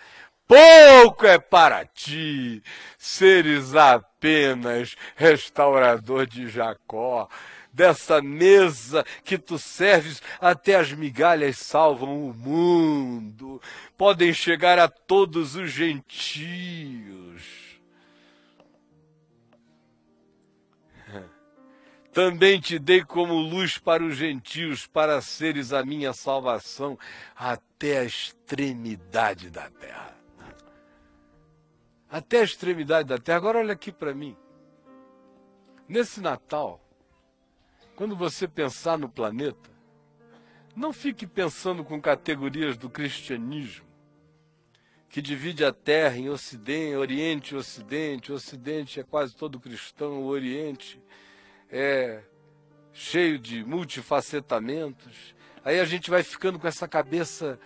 [0.47, 2.63] pouco é para ti,
[2.97, 7.29] seres apenas restaurador de Jacó
[7.77, 13.61] dessa mesa que tu serves, até as migalhas salvam o mundo,
[13.95, 17.43] podem chegar a todos os gentios.
[22.11, 26.97] Também te dei como luz para os gentios, para seres a minha salvação
[27.35, 30.17] até a extremidade da terra.
[32.09, 33.37] Até a extremidade da terra.
[33.37, 34.35] Agora olha aqui para mim.
[35.87, 36.86] Nesse Natal,
[37.97, 39.71] quando você pensar no planeta,
[40.75, 43.87] não fique pensando com categorias do cristianismo,
[45.09, 48.31] que divide a Terra em Ocidente, Oriente e Ocidente.
[48.31, 51.01] O Ocidente é quase todo cristão, o Oriente
[51.71, 52.21] é
[52.93, 55.33] cheio de multifacetamentos.
[55.65, 57.59] Aí a gente vai ficando com essa cabeça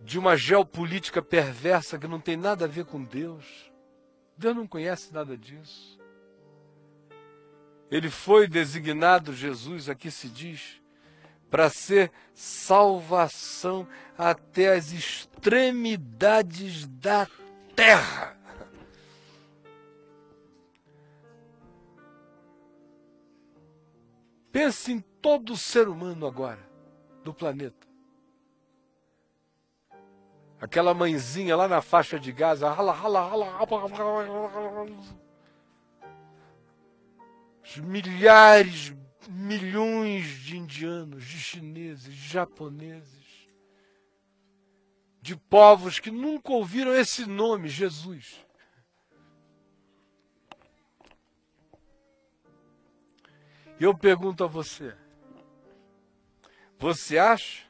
[0.00, 3.70] de uma geopolítica perversa que não tem nada a ver com Deus.
[4.34, 6.01] Deus não conhece nada disso.
[7.92, 10.80] Ele foi designado, Jesus, aqui se diz,
[11.50, 13.86] para ser salvação
[14.16, 17.28] até as extremidades da
[17.76, 18.34] terra.
[24.50, 26.66] Pense em todo ser humano agora
[27.22, 27.86] do planeta.
[30.58, 35.21] Aquela mãezinha lá na faixa de Gaza, rala, rala, rala, rala,
[37.76, 38.94] milhares,
[39.28, 43.48] milhões de indianos, de chineses, de japoneses,
[45.20, 48.44] de povos que nunca ouviram esse nome, Jesus.
[53.78, 54.94] E eu pergunto a você:
[56.78, 57.66] você acha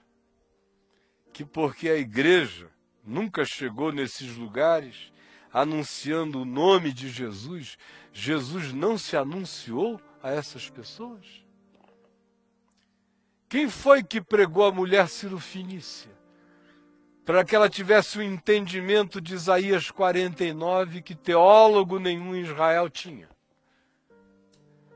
[1.33, 2.71] que porque a igreja
[3.05, 5.13] nunca chegou nesses lugares
[5.53, 7.77] anunciando o nome de Jesus,
[8.13, 11.43] Jesus não se anunciou a essas pessoas?
[13.49, 16.11] Quem foi que pregou a mulher cirofinícia?
[17.25, 23.29] Para que ela tivesse o entendimento de Isaías 49 que teólogo nenhum em Israel tinha.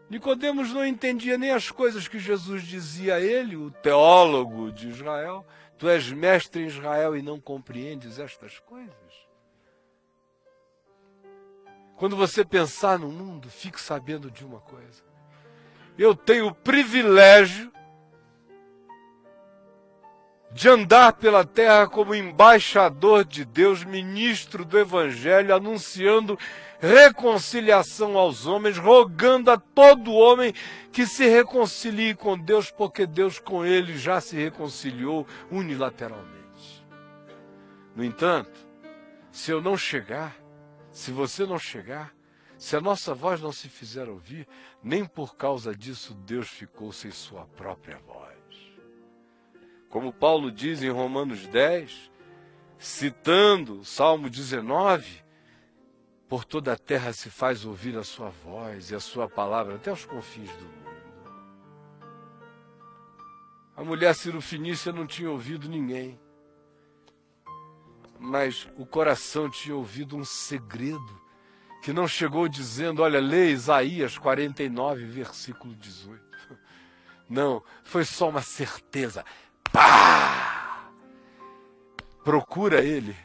[0.09, 5.45] Nicodemos não entendia nem as coisas que Jesus dizia a ele, o teólogo de Israel.
[5.77, 8.95] Tu és mestre em Israel e não compreendes estas coisas?
[11.97, 15.03] Quando você pensar no mundo, fique sabendo de uma coisa.
[15.99, 17.73] Eu tenho o privilégio
[20.53, 26.39] de andar pela terra como embaixador de Deus, ministro do Evangelho, anunciando
[26.79, 30.53] reconciliação aos homens, rogando a todo homem
[30.93, 36.87] que se reconcilie com Deus, porque Deus com ele já se reconciliou unilateralmente.
[37.95, 38.59] No entanto,
[39.33, 40.37] se eu não chegar,
[40.97, 42.15] se você não chegar,
[42.57, 44.49] se a nossa voz não se fizer ouvir,
[44.83, 48.35] nem por causa disso Deus ficou sem sua própria voz.
[49.91, 52.11] Como Paulo diz em Romanos 10,
[52.79, 55.23] citando Salmo 19,
[56.27, 59.93] por toda a terra se faz ouvir a sua voz e a sua palavra até
[59.93, 60.87] os confins do mundo.
[63.77, 66.19] A mulher cirofinícia não tinha ouvido ninguém,
[68.19, 71.21] mas o coração tinha ouvido um segredo
[71.83, 76.21] que não chegou dizendo, olha, lê Isaías 49, versículo 18.
[77.31, 79.25] Não, foi só uma certeza.
[79.73, 80.91] Pá!
[82.25, 83.17] Procura ele.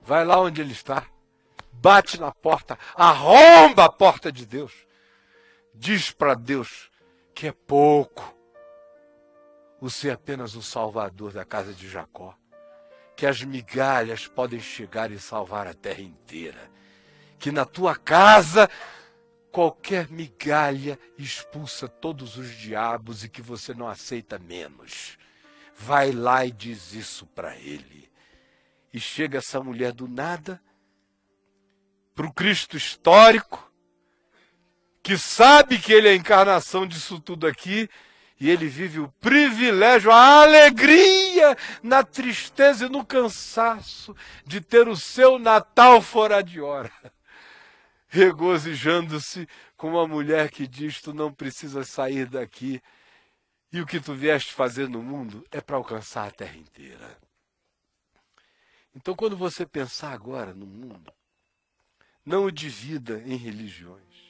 [0.00, 1.06] Vai lá onde ele está.
[1.72, 2.78] Bate na porta.
[2.94, 4.72] Arromba a porta de Deus.
[5.74, 6.88] Diz para Deus
[7.34, 8.32] que é pouco.
[9.80, 12.34] Você é apenas o salvador da casa de Jacó.
[13.18, 16.70] Que as migalhas podem chegar e salvar a terra inteira.
[17.36, 18.70] Que na tua casa
[19.50, 25.18] qualquer migalha expulsa todos os diabos e que você não aceita menos.
[25.74, 28.08] Vai lá e diz isso para ele.
[28.94, 30.62] E chega essa mulher do nada
[32.14, 33.68] para o Cristo histórico,
[35.02, 37.90] que sabe que ele é a encarnação disso tudo aqui,
[38.40, 44.14] e ele vive o privilégio, a alegria na tristeza e no cansaço
[44.46, 46.92] de ter o seu Natal fora de hora,
[48.06, 52.80] regozijando-se com uma mulher que diz: Tu não precisas sair daqui
[53.72, 57.18] e o que tu vieste fazer no mundo é para alcançar a terra inteira.
[58.94, 61.12] Então, quando você pensar agora no mundo,
[62.24, 64.27] não o divida em religiões.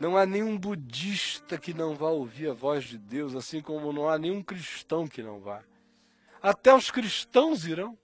[0.00, 4.08] Não há nenhum budista que não vá ouvir a voz de Deus, assim como não
[4.08, 5.62] há nenhum cristão que não vá.
[6.42, 7.96] Até os cristãos irão.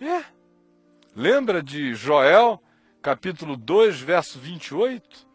[0.00, 0.24] É.
[1.14, 2.60] Lembra de Joel,
[3.00, 5.32] capítulo 2, verso 28?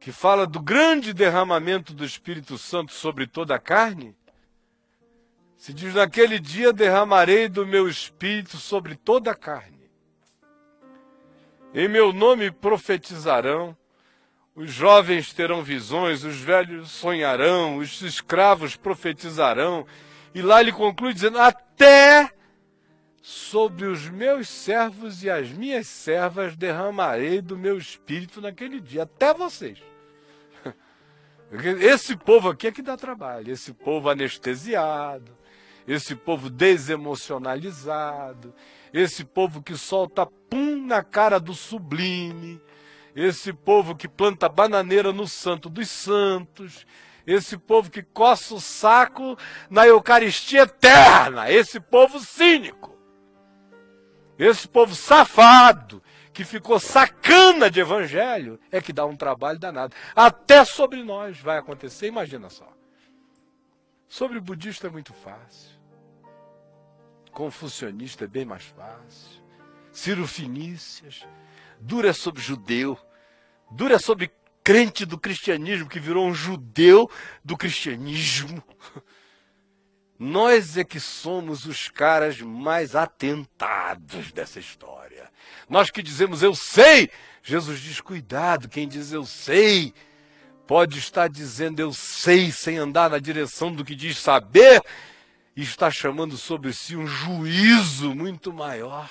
[0.00, 4.16] que fala do grande derramamento do Espírito Santo sobre toda a carne,
[5.58, 9.90] se diz: Naquele dia derramarei do meu espírito sobre toda a carne.
[11.74, 13.76] Em meu nome profetizarão,
[14.54, 19.86] os jovens terão visões, os velhos sonharão, os escravos profetizarão.
[20.34, 22.30] E lá ele conclui dizendo: Até
[23.22, 29.32] sobre os meus servos e as minhas servas derramarei do meu espírito naquele dia, até
[29.34, 29.78] vocês.
[31.80, 35.36] Esse povo aqui é que dá trabalho, esse povo anestesiado,
[35.86, 38.54] esse povo desemocionalizado,
[38.92, 42.60] esse povo que solta pum na cara do sublime,
[43.20, 46.86] esse povo que planta bananeira no santo dos santos,
[47.26, 49.36] esse povo que coça o saco
[49.68, 52.96] na Eucaristia eterna, esse povo cínico,
[54.38, 56.02] esse povo safado,
[56.32, 59.94] que ficou sacana de evangelho, é que dá um trabalho danado.
[60.16, 62.66] Até sobre nós vai acontecer, imagina só.
[64.08, 65.78] Sobre budista é muito fácil.
[67.32, 69.42] Confucionista é bem mais fácil.
[69.92, 71.26] Ciro Finícias.
[71.78, 72.98] Dura sobre judeu.
[73.70, 74.30] Dura sobre
[74.62, 77.10] crente do cristianismo que virou um judeu
[77.44, 78.62] do cristianismo.
[80.18, 85.30] Nós é que somos os caras mais atentados dessa história.
[85.68, 87.10] Nós que dizemos eu sei,
[87.42, 89.94] Jesus diz: cuidado, quem diz eu sei,
[90.66, 94.82] pode estar dizendo eu sei sem andar na direção do que diz saber,
[95.56, 99.10] e está chamando sobre si um juízo muito maior.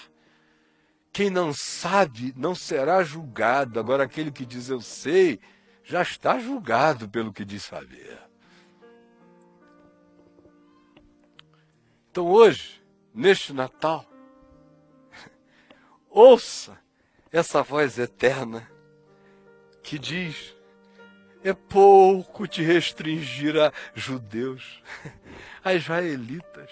[1.12, 5.40] Quem não sabe não será julgado, agora aquele que diz eu sei
[5.84, 8.20] já está julgado pelo que diz saber.
[12.12, 12.84] Então hoje,
[13.14, 14.06] neste Natal,
[16.10, 16.78] ouça
[17.32, 18.70] essa voz eterna
[19.82, 20.56] que diz:
[21.44, 24.84] é pouco te restringir a judeus,
[25.64, 26.70] a israelitas,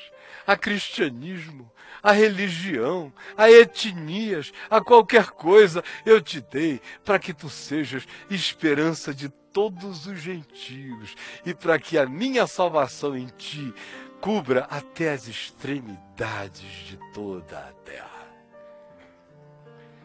[0.48, 1.70] a cristianismo,
[2.02, 9.14] a religião, a etnias, a qualquer coisa eu te dei para que tu sejas esperança
[9.14, 13.74] de todos os gentios e para que a minha salvação em ti
[14.22, 18.08] cubra até as extremidades de toda a terra.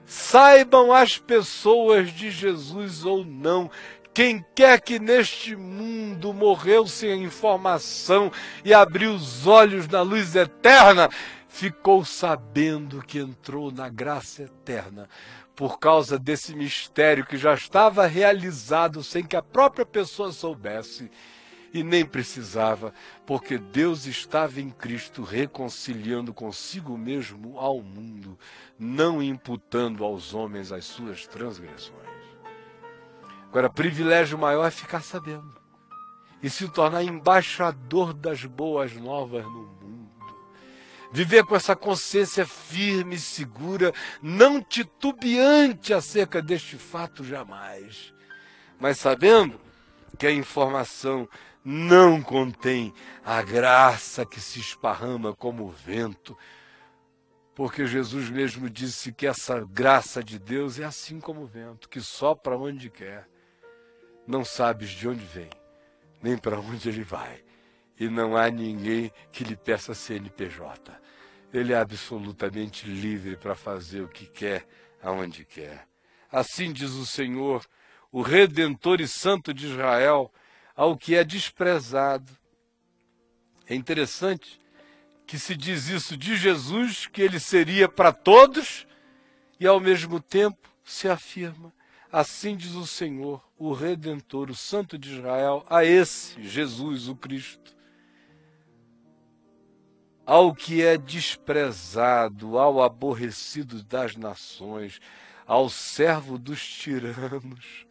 [0.05, 3.71] Saibam as pessoas de Jesus ou não
[4.15, 8.31] Quem quer que neste mundo morreu sem informação
[8.63, 11.09] e abriu os olhos na luz eterna,
[11.49, 15.09] ficou sabendo que entrou na graça eterna
[15.57, 21.11] por causa desse mistério que já estava realizado sem que a própria pessoa soubesse
[21.73, 22.93] e nem precisava,
[23.25, 28.39] porque Deus estava em Cristo reconciliando consigo mesmo ao mundo,
[28.79, 32.12] não imputando aos homens as suas transgressões.
[33.53, 35.61] Agora, privilégio maior é ficar sabendo
[36.43, 40.09] e se tornar embaixador das boas novas no mundo.
[41.13, 43.93] Viver com essa consciência firme e segura,
[44.23, 48.15] não titubeante acerca deste fato jamais,
[48.81, 49.61] mas sabendo
[50.19, 51.29] que a informação
[51.63, 56.35] não contém a graça que se esparrama como vento,
[57.55, 62.01] porque Jesus mesmo disse que essa graça de Deus é assim como o vento, que
[62.01, 63.31] sopra onde quer.
[64.27, 65.51] Não sabes de onde vem,
[66.23, 67.43] nem para onde ele vai.
[67.99, 70.93] E não há ninguém que lhe peça CNPJ.
[71.53, 74.67] Ele é absolutamente livre para fazer o que quer,
[75.03, 75.87] aonde quer.
[76.31, 77.67] Assim diz o Senhor,
[78.11, 80.33] o Redentor e Santo de Israel,
[80.75, 82.31] ao que é desprezado.
[83.67, 84.61] É interessante
[85.27, 88.87] que se diz isso de Jesus, que ele seria para todos,
[89.59, 91.73] e ao mesmo tempo se afirma:
[92.11, 97.77] assim diz o Senhor, o Redentor, o Santo de Israel, a esse Jesus, o Cristo.
[100.27, 105.01] Ao que é desprezado, ao aborrecido das nações,
[105.47, 107.87] ao servo dos tiranos,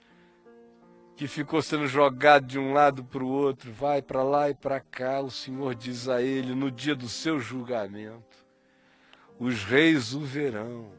[1.15, 4.81] que ficou sendo jogado de um lado para o outro, vai para lá e para
[4.81, 8.45] cá, o Senhor diz a ele no dia do seu julgamento:
[9.39, 10.91] os reis o verão,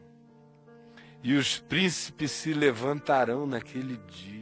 [1.23, 4.42] e os príncipes se levantarão naquele dia,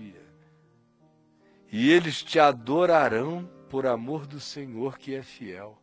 [1.70, 5.78] e eles te adorarão por amor do Senhor que é fiel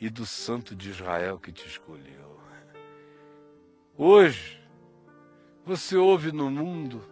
[0.00, 2.40] e do Santo de Israel que te escolheu.
[3.96, 4.58] Hoje,
[5.64, 7.04] você ouve no mundo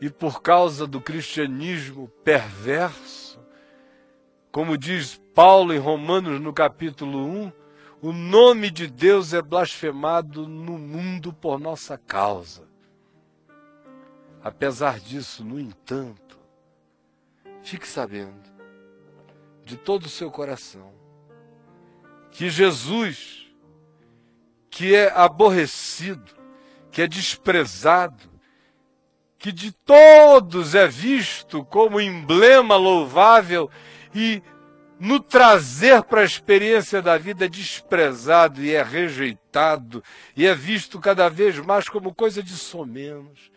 [0.00, 3.40] e por causa do cristianismo perverso,
[4.50, 7.52] como diz Paulo em Romanos no capítulo 1,
[8.02, 12.68] o nome de Deus é blasfemado no mundo por nossa causa.
[14.42, 16.25] Apesar disso, no entanto,
[17.66, 18.48] fique sabendo,
[19.64, 20.94] de todo o seu coração,
[22.30, 23.52] que Jesus,
[24.70, 26.32] que é aborrecido,
[26.92, 28.30] que é desprezado,
[29.36, 33.68] que de todos é visto como emblema louvável
[34.14, 34.40] e
[34.98, 40.02] no trazer para a experiência da vida é desprezado e é rejeitado
[40.36, 43.50] e é visto cada vez mais como coisa de somenos.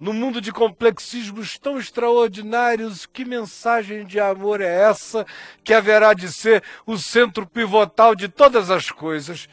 [0.00, 5.26] No mundo de complexismos tão extraordinários, que mensagem de amor é essa
[5.62, 9.46] que haverá de ser o centro pivotal de todas as coisas?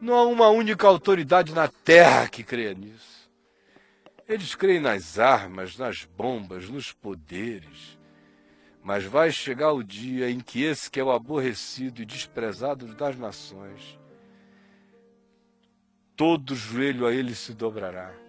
[0.00, 3.30] Não há uma única autoridade na terra que creia nisso.
[4.26, 7.98] Eles creem nas armas, nas bombas, nos poderes.
[8.82, 13.14] Mas vai chegar o dia em que esse que é o aborrecido e desprezado das
[13.18, 13.98] nações,
[16.16, 18.23] todo joelho a ele se dobrará,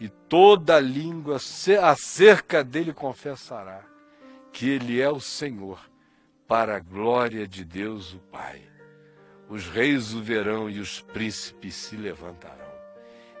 [0.00, 1.38] e toda língua
[1.82, 3.84] acerca dele confessará
[4.52, 5.80] que ele é o Senhor,
[6.46, 8.62] para a glória de Deus o Pai.
[9.48, 12.68] Os reis o verão e os príncipes se levantarão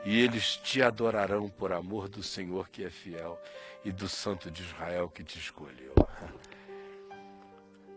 [0.04, 3.38] e eles te adorarão por amor do Senhor que é fiel
[3.84, 5.92] e do Santo de Israel que te escolheu.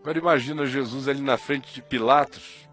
[0.00, 2.68] Agora imagina Jesus ali na frente de Pilatos,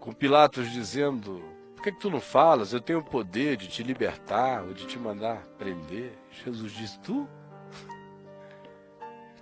[0.00, 1.44] com Pilatos dizendo:
[1.84, 2.72] que, que tu não falas?
[2.72, 6.12] Eu tenho o poder de te libertar ou de te mandar prender.
[6.44, 7.28] Jesus diz: Tu?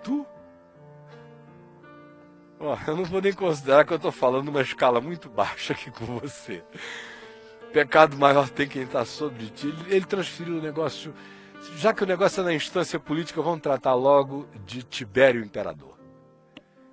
[0.03, 0.27] Tu?
[2.87, 6.05] Eu não vou nem considerar que eu estou falando uma escala muito baixa aqui com
[6.21, 6.63] você
[7.73, 9.75] pecado maior tem quem está sobre ti.
[9.89, 11.15] Ele transferiu o negócio.
[11.77, 15.99] Já que o negócio é na instância política, vamos tratar logo de Tibério Imperador.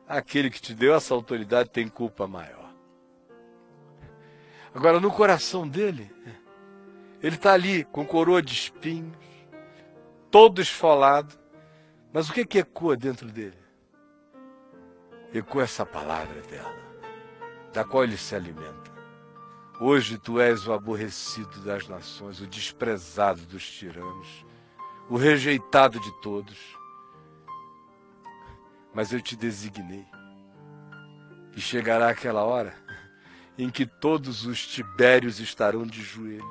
[0.08, 2.59] Aquele que te deu essa autoridade tem culpa maior.
[4.74, 6.12] Agora, no coração dele,
[7.22, 9.18] ele está ali com coroa de espinhos,
[10.30, 11.38] todo esfolado.
[12.14, 13.58] Mas o que, que ecoa dentro dele?
[15.34, 16.74] Ecoa essa palavra dela,
[17.74, 18.90] da qual ele se alimenta.
[19.82, 24.46] Hoje tu és o aborrecido das nações, o desprezado dos tiranos,
[25.10, 26.58] o rejeitado de todos.
[28.94, 30.06] Mas eu te designei.
[31.56, 32.74] E chegará aquela hora
[33.60, 36.50] em que todos os tibérios estarão de joelho,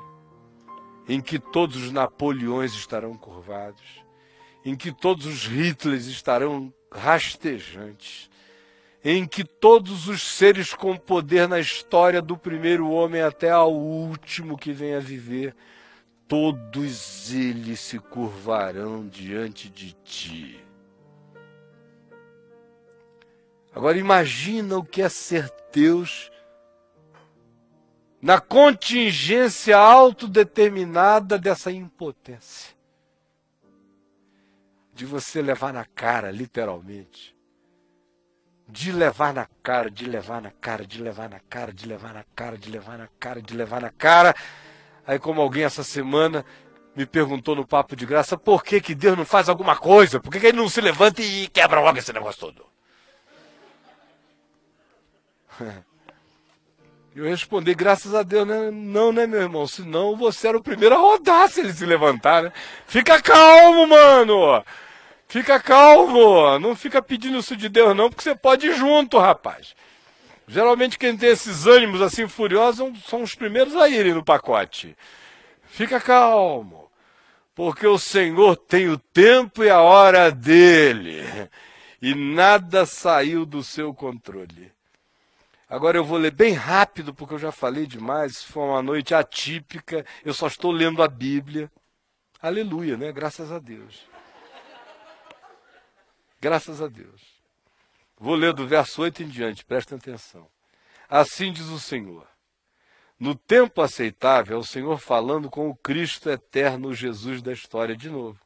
[1.07, 4.05] em que todos os Napoleões estarão curvados,
[4.63, 8.29] em que todos os Hitlers estarão rastejantes,
[9.03, 14.55] em que todos os seres com poder na história do primeiro homem até ao último
[14.55, 15.55] que venha a viver,
[16.27, 20.63] todos eles se curvarão diante de ti.
[23.73, 26.29] Agora imagina o que é ser Deus
[28.21, 32.77] na contingência autodeterminada dessa impotência.
[34.93, 37.35] De você levar na cara, literalmente.
[38.67, 42.23] De levar na cara, de levar na cara, de levar na cara, de levar na
[42.35, 44.35] cara, de levar na cara, de levar na cara.
[45.07, 46.45] Aí, como alguém essa semana
[46.95, 50.19] me perguntou no papo de graça, por que, que Deus não faz alguma coisa?
[50.19, 52.67] Por que, que ele não se levanta e quebra logo esse negócio todo?
[57.15, 58.69] Eu respondi, graças a Deus, né?
[58.71, 59.65] Não, né, meu irmão?
[59.67, 62.53] Senão você era o primeiro a rodar se ele se levantar, né?
[62.85, 64.63] Fica calmo, mano!
[65.27, 66.59] Fica calmo!
[66.59, 69.75] Não fica pedindo isso de Deus, não, porque você pode ir junto, rapaz.
[70.47, 74.95] Geralmente quem tem esses ânimos assim furiosos são os primeiros a irem no pacote.
[75.65, 76.89] Fica calmo,
[77.53, 81.23] porque o Senhor tem o tempo e a hora dele,
[82.01, 84.71] e nada saiu do seu controle.
[85.69, 88.43] Agora eu vou ler bem rápido, porque eu já falei demais.
[88.43, 90.03] Foi uma noite atípica.
[90.25, 91.71] Eu só estou lendo a Bíblia.
[92.41, 93.11] Aleluia, né?
[93.11, 94.07] Graças a Deus.
[96.41, 97.21] Graças a Deus.
[98.17, 100.47] Vou ler do verso 8 em diante, prestem atenção.
[101.07, 102.27] Assim diz o Senhor.
[103.19, 108.09] No tempo aceitável, é o Senhor falando com o Cristo eterno, Jesus da história de
[108.09, 108.39] novo.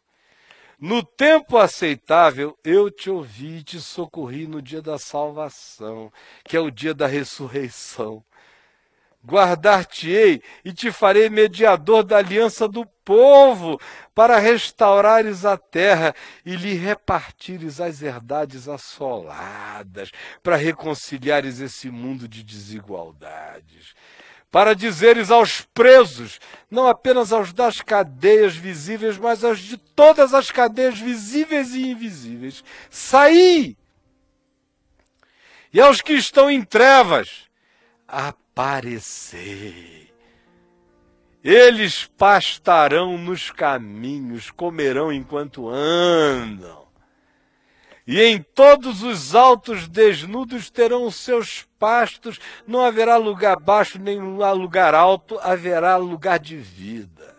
[0.84, 6.12] No tempo aceitável, eu te ouvi e te socorri no dia da salvação,
[6.44, 8.22] que é o dia da ressurreição.
[9.24, 13.80] Guardar-te-ei e te farei mediador da aliança do povo,
[14.14, 16.14] para restaurares a terra
[16.46, 20.12] e lhe repartires as herdades assoladas,
[20.44, 23.96] para reconciliares esse mundo de desigualdades
[24.54, 26.40] para dizeres aos presos,
[26.70, 32.64] não apenas aos das cadeias visíveis, mas aos de todas as cadeias visíveis e invisíveis:
[32.88, 33.76] saí!
[35.74, 37.50] E aos que estão em trevas,
[38.08, 40.14] aparecei.
[41.44, 46.83] Eles pastarão nos caminhos, comerão enquanto andam
[48.06, 54.94] e em todos os altos desnudos terão seus pastos, não haverá lugar baixo nem lugar
[54.94, 57.34] alto, haverá lugar de vida.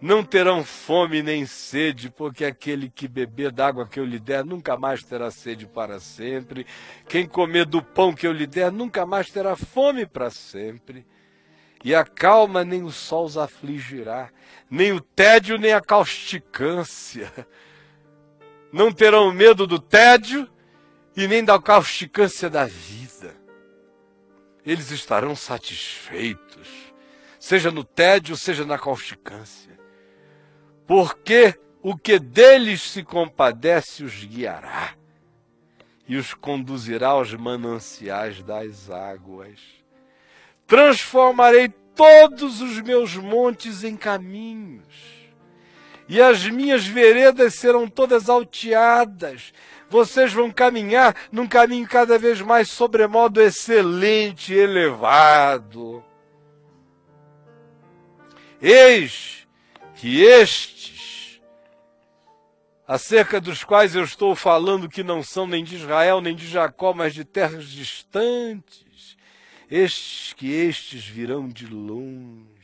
[0.00, 4.44] Não terão fome nem sede, porque aquele que beber da água que eu lhe der
[4.44, 6.66] nunca mais terá sede para sempre.
[7.08, 11.06] Quem comer do pão que eu lhe der nunca mais terá fome para sempre.
[11.82, 14.30] E a calma nem o sol os afligirá,
[14.70, 17.32] nem o tédio nem a causticância
[18.76, 20.46] não terão medo do tédio
[21.16, 23.34] e nem da causticância da vida.
[24.66, 26.68] Eles estarão satisfeitos,
[27.40, 29.72] seja no tédio, seja na causticância,
[30.86, 34.94] porque o que deles se compadece os guiará
[36.06, 39.58] e os conduzirá aos mananciais das águas.
[40.66, 45.15] Transformarei todos os meus montes em caminhos
[46.08, 49.52] e as minhas veredas serão todas alteadas.
[49.88, 56.04] Vocês vão caminhar num caminho cada vez mais sobremodo excelente e elevado.
[58.60, 59.46] Eis
[59.94, 61.40] que estes,
[62.86, 66.92] acerca dos quais eu estou falando que não são nem de Israel, nem de Jacó,
[66.92, 69.16] mas de terras distantes,
[69.70, 72.55] estes que estes virão de longe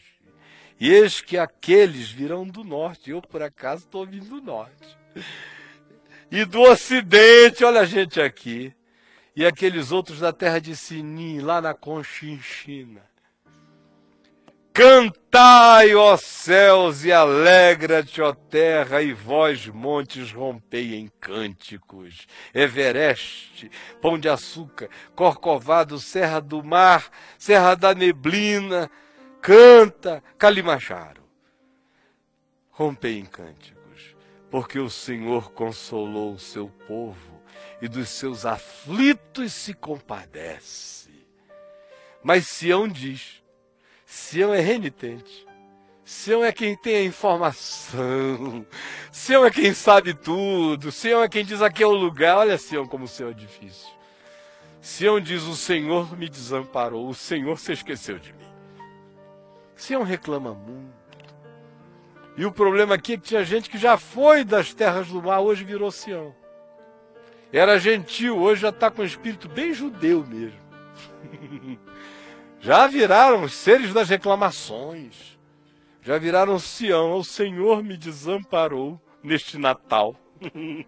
[0.82, 3.12] e eis que aqueles virão do norte.
[3.12, 4.98] Eu, por acaso, estou vindo do norte.
[6.28, 8.74] E do ocidente, olha a gente aqui.
[9.36, 13.00] E aqueles outros da terra de Sinim, lá na Conchinchina.
[14.72, 22.26] Cantai, ó céus, e alegra-te, ó terra, e vós, montes, rompei em cânticos.
[22.52, 23.70] Evereste,
[24.00, 27.08] Pão de Açúcar, Corcovado, Serra do Mar,
[27.38, 28.90] Serra da Neblina,
[29.42, 31.22] canta Kalimacharo.
[32.70, 34.16] Rompei em cânticos,
[34.48, 37.42] porque o Senhor consolou o seu povo
[37.82, 41.10] e dos seus aflitos se compadece.
[42.22, 43.42] Mas Sião diz,
[44.06, 45.46] Sião é renitente,
[46.04, 48.64] Sião é quem tem a informação,
[49.10, 52.38] Sião é quem sabe tudo, Sião é quem diz aqui é o lugar.
[52.38, 53.90] Olha Sião como o Sião é difícil.
[54.80, 58.51] Sião diz: O Senhor me desamparou, o Senhor se esqueceu de mim.
[59.82, 61.02] Sião reclama muito.
[62.36, 65.40] E o problema aqui é que tinha gente que já foi das terras do mar,
[65.40, 66.32] hoje virou Sião.
[67.52, 70.60] Era gentil, hoje já está com um espírito bem judeu mesmo.
[72.60, 75.36] já viraram os seres das reclamações.
[76.00, 77.16] Já viraram Sião.
[77.16, 80.14] O Senhor me desamparou neste Natal.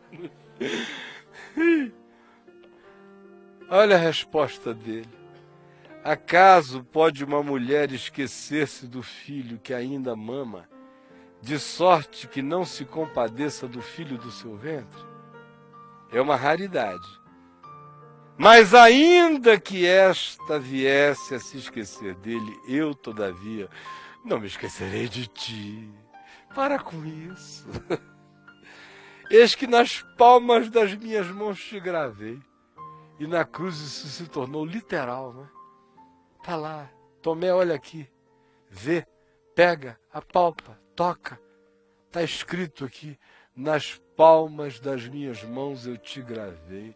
[3.69, 5.24] Olha a resposta dele.
[6.05, 10.69] Acaso pode uma mulher esquecer-se do filho que ainda mama,
[11.41, 15.15] de sorte que não se compadeça do filho do seu ventre?
[16.17, 17.21] é uma raridade.
[18.37, 23.69] Mas ainda que esta viesse a se esquecer dele, eu, todavia,
[24.25, 25.93] não me esquecerei de ti.
[26.55, 27.67] Para com isso.
[29.31, 32.41] Eis que nas palmas das minhas mãos te gravei.
[33.19, 35.49] E na cruz isso se tornou literal, né?
[36.45, 36.91] Tá lá.
[37.23, 38.07] Tomé, olha aqui.
[38.71, 39.07] Vê,
[39.55, 41.41] pega, apalpa, toca.
[42.13, 43.19] Tá escrito aqui.
[43.57, 46.95] Nas palmas das minhas mãos eu te gravei.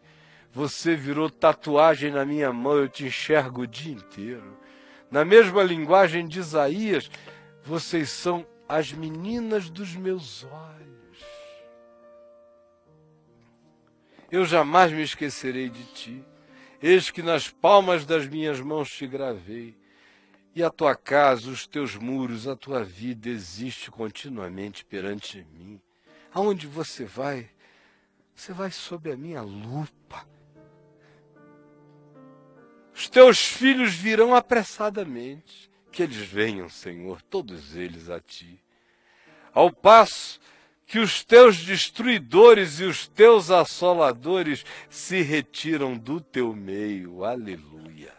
[0.52, 4.58] Você virou tatuagem na minha mão, eu te enxergo o dia inteiro.
[5.10, 7.10] Na mesma linguagem de Isaías,
[7.64, 11.24] vocês são as meninas dos meus olhos.
[14.30, 16.27] Eu jamais me esquecerei de ti.
[16.80, 19.76] Eis que nas palmas das minhas mãos te gravei.
[20.54, 25.80] E a tua casa, os teus muros, a tua vida existe continuamente perante mim.
[26.32, 27.50] Aonde você vai,
[28.34, 30.26] você vai sob a minha lupa.
[32.94, 35.68] Os teus filhos virão apressadamente.
[35.90, 38.60] Que eles venham, Senhor, todos eles a ti.
[39.52, 40.38] Ao passo
[40.88, 47.22] que os teus destruidores e os teus assoladores se retiram do teu meio.
[47.24, 48.12] Aleluia.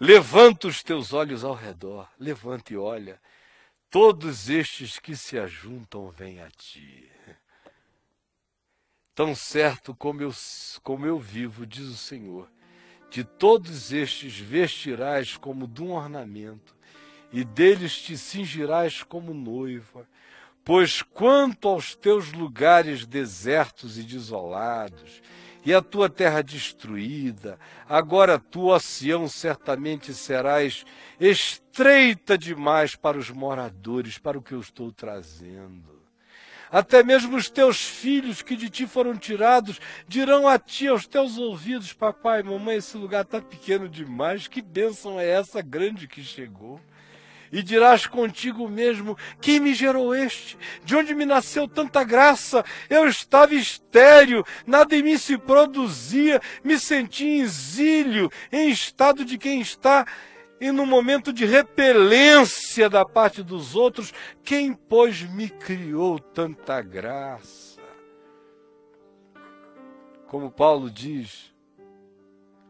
[0.00, 3.20] Levanta os teus olhos ao redor, levanta e olha
[3.92, 7.10] Todos estes que se ajuntam vêm a ti.
[9.14, 10.32] Tão certo como eu,
[10.82, 12.50] como eu vivo, diz o Senhor,
[13.10, 16.74] de todos estes vestirás como de um ornamento,
[17.30, 20.08] e deles te cingirás como noiva.
[20.64, 25.20] Pois quanto aos teus lugares desertos e desolados,
[25.64, 27.58] e a tua terra destruída.
[27.88, 30.84] Agora tu, ó Sião, certamente serás
[31.20, 36.02] estreita demais para os moradores, para o que eu estou trazendo.
[36.70, 41.36] Até mesmo os teus filhos que de ti foram tirados dirão a ti, aos teus
[41.36, 46.80] ouvidos: Papai, mamãe, esse lugar está pequeno demais, que bênção é essa grande que chegou?
[47.52, 50.58] E dirás contigo mesmo: Quem me gerou este?
[50.82, 52.64] De onde me nasceu tanta graça?
[52.88, 59.36] Eu estava estéril, nada em mim se produzia, me senti em exílio, em estado de
[59.36, 60.06] quem está
[60.62, 67.82] e no momento de repelência da parte dos outros, quem, pois, me criou tanta graça?
[70.28, 71.51] Como Paulo diz,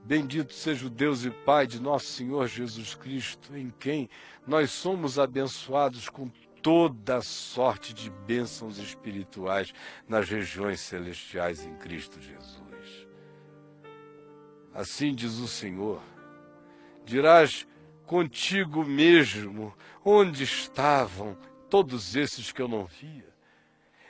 [0.04, 4.10] Bendito seja o Deus e Pai de nosso Senhor Jesus Cristo, em quem
[4.46, 6.28] nós somos abençoados com
[6.60, 9.72] toda sorte de bênçãos espirituais
[10.08, 13.06] nas regiões celestiais em Cristo Jesus.
[14.74, 16.02] Assim diz o Senhor:
[17.04, 17.66] dirás
[18.04, 19.72] contigo mesmo,
[20.04, 21.36] onde estavam
[21.70, 23.32] todos esses que eu não via?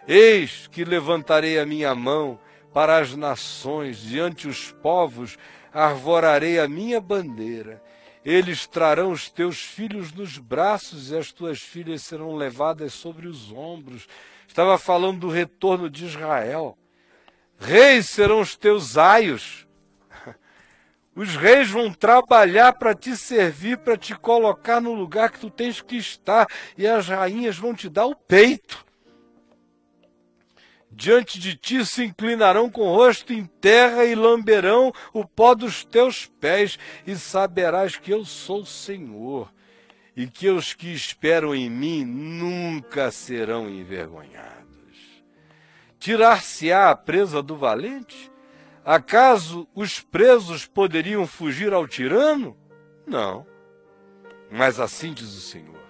[0.07, 2.41] Eis que levantarei a minha mão
[2.73, 5.39] para as nações, diante os povos,
[5.73, 7.83] arvorarei a minha bandeira.
[8.25, 13.51] Eles trarão os teus filhos nos braços e as tuas filhas serão levadas sobre os
[13.51, 14.07] ombros.
[14.47, 16.79] Estava falando do retorno de Israel.
[17.59, 19.67] Reis serão os teus aios.
[21.15, 25.81] Os reis vão trabalhar para te servir, para te colocar no lugar que tu tens
[25.81, 26.47] que estar,
[26.77, 28.85] e as rainhas vão te dar o peito.
[30.95, 35.85] Diante de ti se inclinarão com o rosto em terra e lamberão o pó dos
[35.85, 39.53] teus pés, e saberás que eu sou o Senhor,
[40.15, 45.23] e que os que esperam em mim nunca serão envergonhados.
[45.99, 48.31] Tirar-se-á a presa do valente?
[48.85, 52.57] Acaso os presos poderiam fugir ao tirano?
[53.07, 53.47] Não.
[54.51, 55.83] Mas assim diz o Senhor: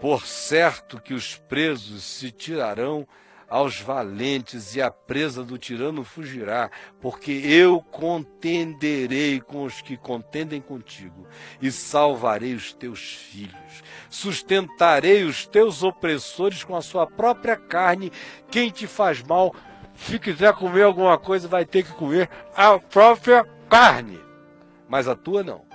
[0.00, 3.08] Por certo que os presos se tirarão
[3.48, 6.70] aos valentes e a presa do tirano fugirá,
[7.00, 11.26] porque eu contenderei com os que contendem contigo
[11.60, 13.82] e salvarei os teus filhos.
[14.10, 18.12] Sustentarei os teus opressores com a sua própria carne.
[18.50, 19.54] Quem te faz mal,
[19.94, 24.20] se quiser comer alguma coisa, vai ter que comer a própria carne,
[24.88, 25.65] mas a tua não.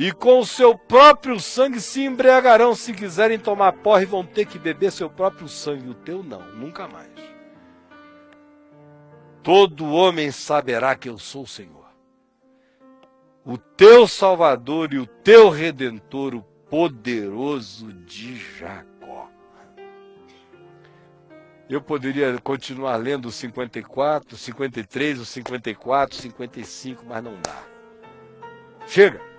[0.00, 2.74] E com o seu próprio sangue se embriagarão.
[2.74, 5.90] Se quiserem tomar porre, vão ter que beber seu próprio sangue.
[5.90, 7.10] O teu não, nunca mais.
[9.42, 11.86] Todo homem saberá que eu sou o Senhor,
[13.44, 19.28] o teu Salvador e o teu Redentor, o poderoso de Jacó.
[21.68, 27.62] Eu poderia continuar lendo o 54, o 53, o 54, o 55, mas não dá.
[28.86, 29.29] Chega!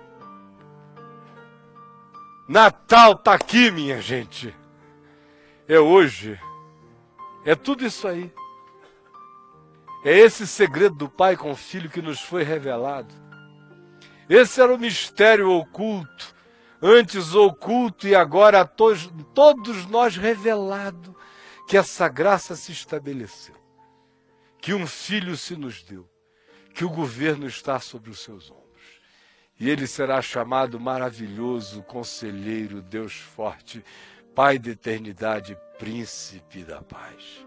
[2.48, 4.54] Natal está aqui, minha gente.
[5.68, 6.38] É hoje.
[7.44, 8.32] É tudo isso aí.
[10.04, 13.14] É esse segredo do Pai com o Filho que nos foi revelado.
[14.28, 16.34] Esse era o mistério oculto,
[16.80, 21.14] antes oculto e agora a todos, todos nós revelado,
[21.68, 23.54] que essa graça se estabeleceu,
[24.60, 26.08] que um filho se nos deu,
[26.74, 28.61] que o governo está sobre os seus ombros.
[29.62, 33.84] E ele será chamado maravilhoso, conselheiro, Deus forte,
[34.34, 37.46] Pai da eternidade, príncipe da paz.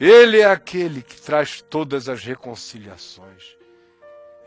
[0.00, 3.54] Ele é aquele que traz todas as reconciliações.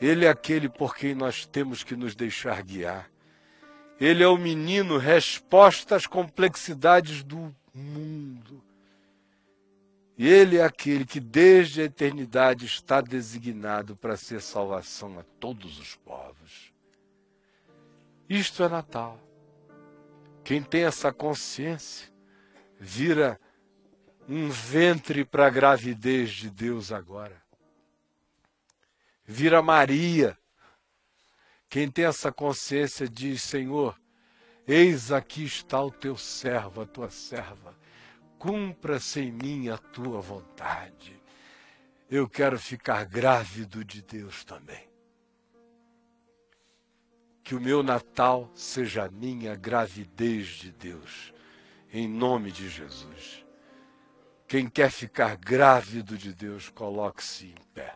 [0.01, 3.07] Ele é aquele por quem nós temos que nos deixar guiar.
[3.99, 8.63] Ele é o menino resposta às complexidades do mundo.
[10.17, 15.77] E ele é aquele que desde a eternidade está designado para ser salvação a todos
[15.77, 16.73] os povos.
[18.27, 19.21] Isto é Natal.
[20.43, 22.11] Quem tem essa consciência
[22.79, 23.39] vira
[24.27, 27.39] um ventre para a gravidez de Deus agora.
[29.23, 30.35] Vira Maria.
[31.69, 33.99] Quem tem essa consciência diz: Senhor,
[34.67, 37.76] eis aqui está o teu servo, a tua serva.
[38.37, 41.19] Cumpra-se em mim a tua vontade.
[42.09, 44.87] Eu quero ficar grávido de Deus também.
[47.43, 51.33] Que o meu Natal seja a minha gravidez de Deus,
[51.91, 53.45] em nome de Jesus.
[54.47, 57.95] Quem quer ficar grávido de Deus, coloque-se em pé.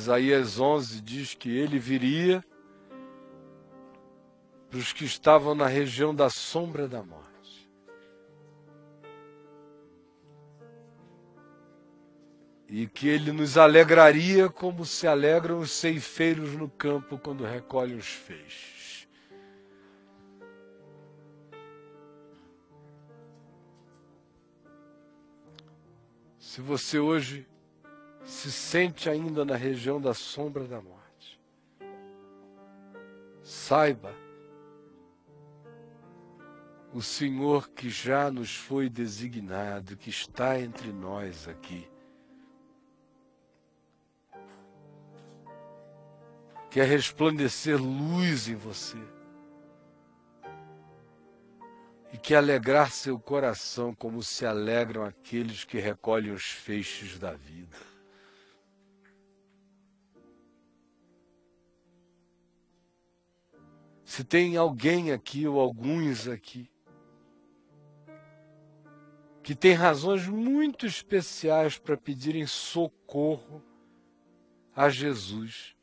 [0.00, 2.42] Isaías 11 diz que ele viria
[4.70, 7.28] para os que estavam na região da sombra da morte.
[12.72, 18.06] e que ele nos alegraria como se alegram os ceifeiros no campo quando recolhem os
[18.06, 19.08] feixes.
[26.38, 27.49] Se você hoje
[28.30, 31.40] se sente ainda na região da sombra da morte,
[33.42, 34.14] saiba,
[36.94, 41.90] o Senhor que já nos foi designado, que está entre nós aqui,
[46.70, 48.98] quer resplandecer luz em você
[52.12, 57.89] e que alegrar seu coração como se alegram aqueles que recolhem os feixes da vida.
[64.10, 66.68] Se tem alguém aqui ou alguns aqui
[69.40, 73.62] que tem razões muito especiais para pedirem socorro
[74.74, 75.76] a Jesus,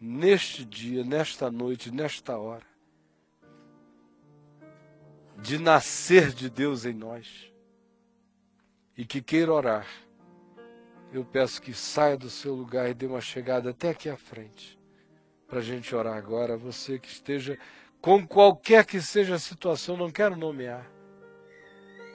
[0.00, 2.66] neste dia, nesta noite, nesta hora,
[5.36, 7.52] de nascer de Deus em nós
[8.96, 9.86] e que queira orar,
[11.12, 14.80] eu peço que saia do seu lugar e dê uma chegada até aqui à frente,
[15.52, 16.56] para a gente orar agora.
[16.56, 17.58] Você que esteja
[18.00, 20.90] com qualquer que seja a situação, não quero nomear,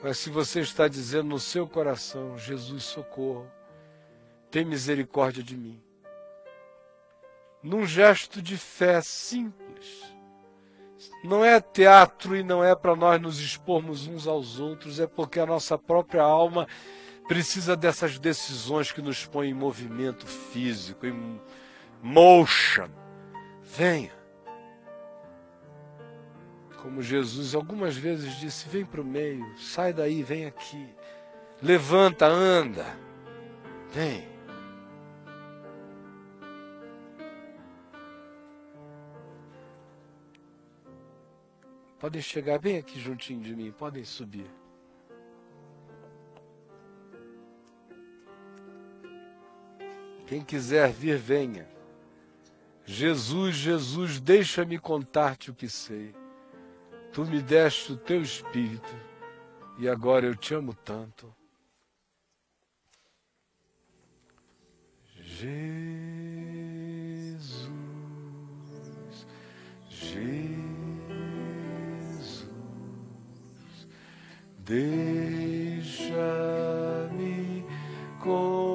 [0.02, 3.48] mas se você está dizendo no seu coração, Jesus, socorro,
[4.50, 5.80] tem misericórdia de mim
[7.62, 10.02] num gesto de fé simples.
[11.22, 15.38] Não é teatro e não é para nós nos expormos uns aos outros, é porque
[15.38, 16.66] a nossa própria alma
[17.28, 21.40] precisa dessas decisões que nos põem em movimento físico, em
[22.02, 22.88] motion.
[23.68, 24.12] Venha.
[26.82, 30.88] Como Jesus algumas vezes disse: vem para o meio, sai daí, vem aqui.
[31.62, 32.86] Levanta, anda.
[33.90, 34.26] Vem.
[41.98, 44.48] Podem chegar bem aqui juntinho de mim, podem subir.
[50.26, 51.77] Quem quiser vir, venha.
[52.90, 56.14] Jesus, Jesus, deixa-me contar-te o que sei.
[57.12, 58.96] Tu me deste o teu espírito
[59.78, 61.30] e agora eu te amo tanto.
[65.12, 65.68] Jesus,
[69.90, 70.48] Jesus,
[74.64, 76.06] deixa-me
[78.22, 78.67] contar-te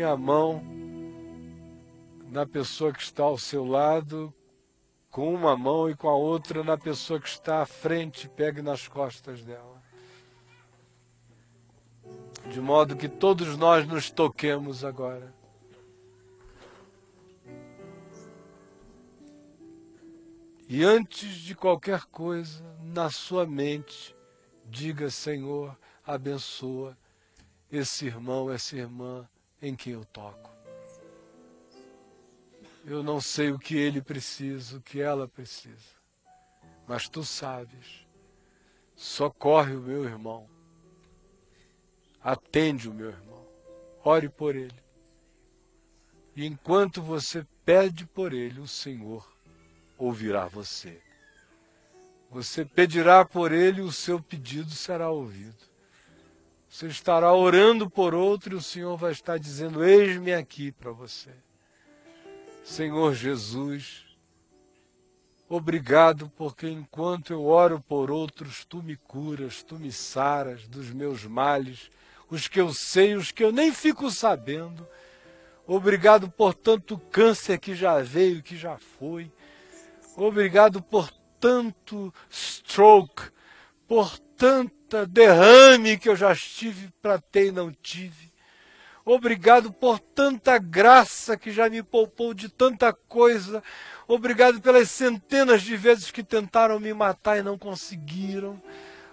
[0.00, 0.62] Põe a mão
[2.30, 4.32] na pessoa que está ao seu lado,
[5.10, 8.88] com uma mão e com a outra na pessoa que está à frente, pegue nas
[8.88, 9.82] costas dela.
[12.50, 15.34] De modo que todos nós nos toquemos agora.
[20.66, 24.16] E antes de qualquer coisa, na sua mente,
[24.64, 26.96] diga: Senhor, abençoa
[27.70, 29.28] esse irmão, essa irmã
[29.60, 30.50] em quem eu toco.
[32.84, 35.94] Eu não sei o que ele precisa, o que ela precisa,
[36.86, 38.06] mas tu sabes.
[38.96, 40.48] Socorre o meu irmão.
[42.22, 43.46] Atende o meu irmão.
[44.04, 44.82] Ore por ele.
[46.34, 49.30] E enquanto você pede por ele, o Senhor
[49.96, 51.00] ouvirá você.
[52.30, 55.69] Você pedirá por ele, o seu pedido será ouvido.
[56.70, 61.30] Você estará orando por outro e o Senhor vai estar dizendo: Eis-me aqui para você.
[62.62, 64.04] Senhor Jesus,
[65.48, 71.24] obrigado porque enquanto eu oro por outros, tu me curas, tu me saras dos meus
[71.24, 71.90] males,
[72.30, 74.86] os que eu sei, os que eu nem fico sabendo.
[75.66, 79.30] Obrigado por tanto câncer que já veio, que já foi.
[80.16, 81.10] Obrigado por
[81.40, 83.24] tanto stroke,
[83.88, 84.16] por
[85.08, 88.30] derrame que eu já estive para ter e não tive.
[89.04, 93.62] Obrigado por tanta graça que já me poupou de tanta coisa.
[94.06, 98.60] Obrigado pelas centenas de vezes que tentaram me matar e não conseguiram.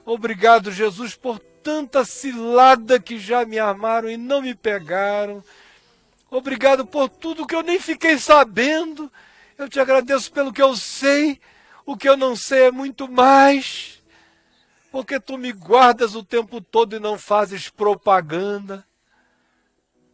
[0.05, 5.43] Obrigado, Jesus, por tanta cilada que já me armaram e não me pegaram.
[6.29, 9.11] Obrigado por tudo que eu nem fiquei sabendo.
[9.57, 11.39] Eu te agradeço pelo que eu sei.
[11.85, 13.96] O que eu não sei é muito mais
[14.97, 18.83] porque tu me guardas o tempo todo e não fazes propaganda.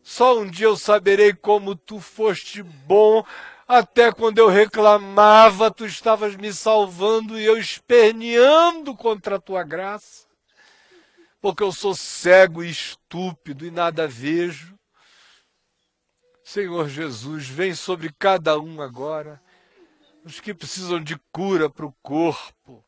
[0.02, 3.26] Só um dia eu saberei como tu foste bom,
[3.66, 10.28] até quando eu reclamava, tu estavas me salvando e eu esperneando contra a tua graça,
[11.40, 14.78] porque eu sou cego e estúpido e nada vejo.
[16.44, 19.42] Senhor Jesus, vem sobre cada um agora,
[20.26, 22.83] os que precisam de cura para o corpo,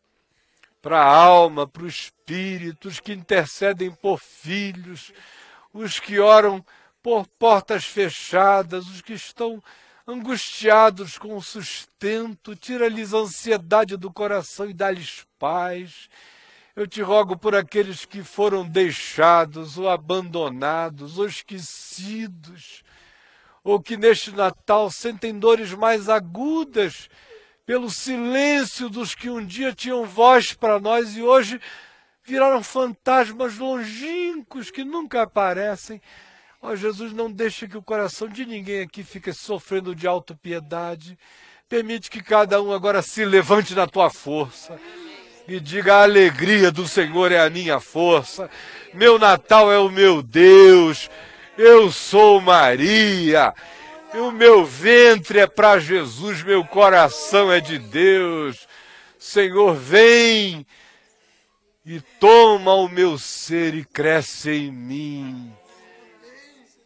[0.86, 5.12] para a alma, para o espírito, os que intercedem por filhos,
[5.74, 6.64] os que oram
[7.02, 9.64] por portas fechadas, os que estão
[10.06, 16.08] angustiados com o sustento, tira-lhes a ansiedade do coração e dá-lhes paz.
[16.76, 22.84] Eu te rogo por aqueles que foram deixados ou abandonados ou esquecidos,
[23.64, 27.10] ou que neste Natal sentem dores mais agudas
[27.66, 31.60] pelo silêncio dos que um dia tinham voz para nós e hoje
[32.24, 36.02] viraram fantasmas longínquos que nunca aparecem.
[36.62, 41.18] Ó Jesus, não deixe que o coração de ninguém aqui fique sofrendo de autopiedade.
[41.68, 44.80] Permite que cada um agora se levante na tua força
[45.48, 48.50] e diga: a alegria do Senhor é a minha força,
[48.94, 51.10] meu Natal é o meu Deus,
[51.58, 53.54] eu sou Maria,
[54.20, 58.68] o meu ventre é para Jesus, meu coração é de Deus.
[59.18, 60.66] Senhor, vem
[61.86, 65.54] e toma o meu ser e cresce em mim.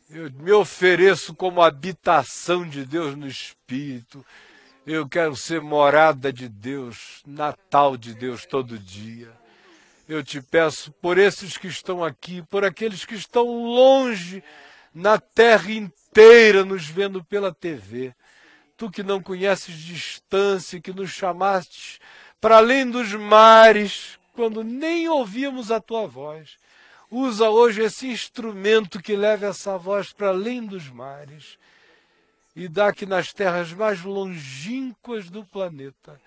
[0.09, 4.25] Eu me ofereço como habitação de Deus no Espírito.
[4.85, 9.31] Eu quero ser morada de Deus, Natal de Deus todo dia.
[10.07, 14.43] Eu te peço por esses que estão aqui, por aqueles que estão longe,
[14.93, 15.98] na terra inteira,
[16.65, 18.13] nos vendo pela TV.
[18.75, 21.99] Tu que não conheces distância, que nos chamaste
[22.39, 26.57] para além dos mares, quando nem ouvíamos a tua voz.
[27.11, 31.57] Usa hoje esse instrumento que leva essa voz para além dos mares
[32.55, 36.19] e dá que nas terras mais longínquas do planeta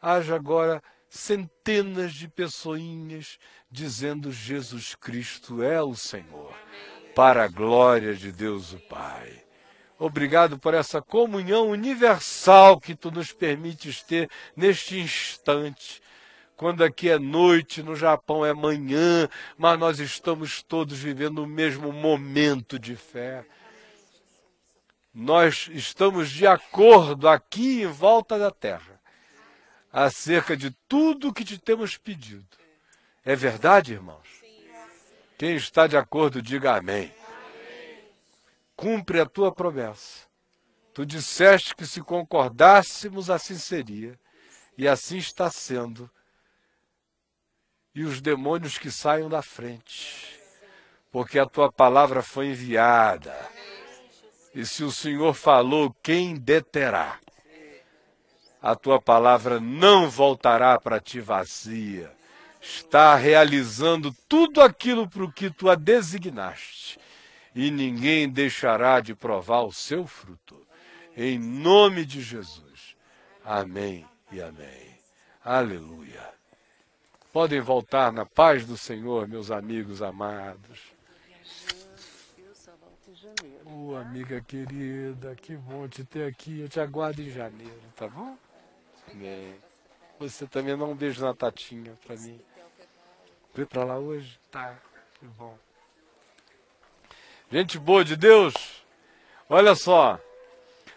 [0.00, 3.38] haja agora centenas de pessoinhas
[3.70, 6.54] dizendo Jesus Cristo é o Senhor,
[7.14, 9.42] para a glória de Deus o Pai.
[9.98, 16.00] Obrigado por essa comunhão universal que tu nos permites ter neste instante
[16.60, 19.26] quando aqui é noite, no Japão é manhã,
[19.56, 23.46] mas nós estamos todos vivendo o mesmo momento de fé.
[25.14, 29.00] Nós estamos de acordo aqui em volta da terra
[29.90, 32.44] acerca de tudo que te temos pedido.
[33.24, 34.39] É verdade, irmãos?
[35.40, 37.10] Quem está de acordo, diga amém.
[38.76, 40.26] Cumpre a tua promessa.
[40.92, 44.20] Tu disseste que se concordássemos, assim seria.
[44.76, 46.10] E assim está sendo
[47.94, 50.38] e os demônios que saiam da frente,
[51.10, 53.34] porque a tua palavra foi enviada.
[54.54, 57.18] E se o Senhor falou, quem deterá?
[58.60, 62.19] A tua palavra não voltará para ti vazia.
[62.60, 66.98] Está realizando tudo aquilo para o que tu a designaste.
[67.54, 70.66] E ninguém deixará de provar o seu fruto.
[71.16, 72.94] Em nome de Jesus.
[73.44, 74.98] Amém e amém.
[75.44, 76.28] Aleluia.
[77.32, 80.92] Podem voltar na paz do Senhor, meus amigos amados.
[83.64, 86.60] Ô, oh, amiga querida, que bom te ter aqui.
[86.60, 88.36] Eu te aguardo em janeiro, tá bom?
[89.14, 89.54] Bem.
[90.18, 92.40] Você também dá um beijo na Tatinha pra mim.
[93.54, 94.38] Foi pra lá hoje?
[94.50, 94.74] Tá,
[95.18, 95.56] que bom.
[97.50, 98.54] Gente boa de Deus,
[99.48, 100.18] olha só.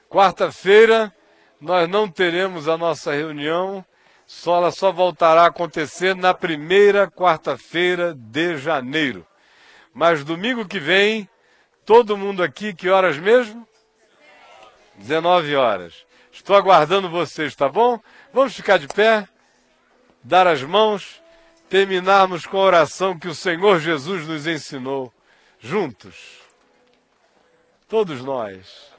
[0.10, 1.14] Quarta-feira
[1.60, 3.84] nós não teremos a nossa reunião
[4.26, 9.26] só ela só voltará a acontecer na primeira quarta-feira de janeiro.
[9.94, 11.30] Mas domingo que vem,
[11.86, 13.68] todo mundo aqui, que horas mesmo?
[14.96, 16.06] 19 horas.
[16.32, 18.00] Estou aguardando vocês, tá bom?
[18.34, 19.28] Vamos ficar de pé,
[20.24, 21.22] dar as mãos,
[21.74, 25.12] terminarmos com a oração que o Senhor Jesus nos ensinou,
[25.60, 26.38] juntos.
[27.90, 28.94] Todos nós.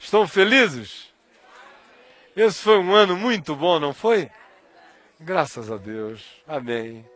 [0.00, 1.12] Estão felizes?
[2.34, 4.30] Esse foi um ano muito bom, não foi?
[5.20, 6.24] Graças a Deus.
[6.48, 7.06] Amém.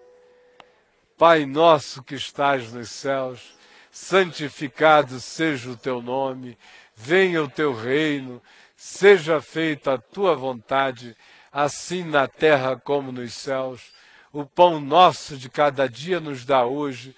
[1.17, 3.57] Pai nosso que estás nos céus,
[3.91, 6.59] santificado seja o teu nome,
[6.95, 8.43] venha o teu reino,
[8.77, 11.17] seja feita a tua vontade,
[11.51, 13.97] assim na terra como nos céus.
[14.33, 17.15] O pão nosso de cada dia nos dá hoje,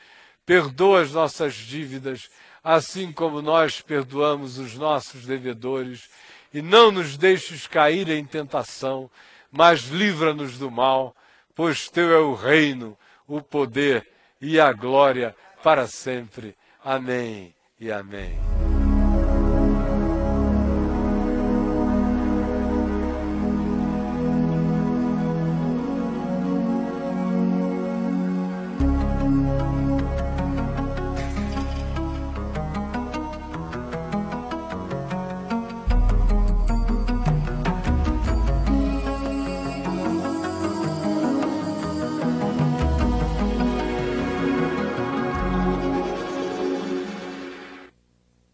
[0.46, 2.28] perdoa as nossas dívidas,
[2.62, 6.08] assim como nós perdoamos os nossos devedores
[6.52, 9.10] e não nos deixes cair em tentação,
[9.50, 11.14] mas livra-nos do mal,
[11.54, 12.96] pois teu é o reino,
[13.26, 14.06] o poder
[14.40, 16.56] e a glória para sempre.
[16.84, 18.59] Amém e amém.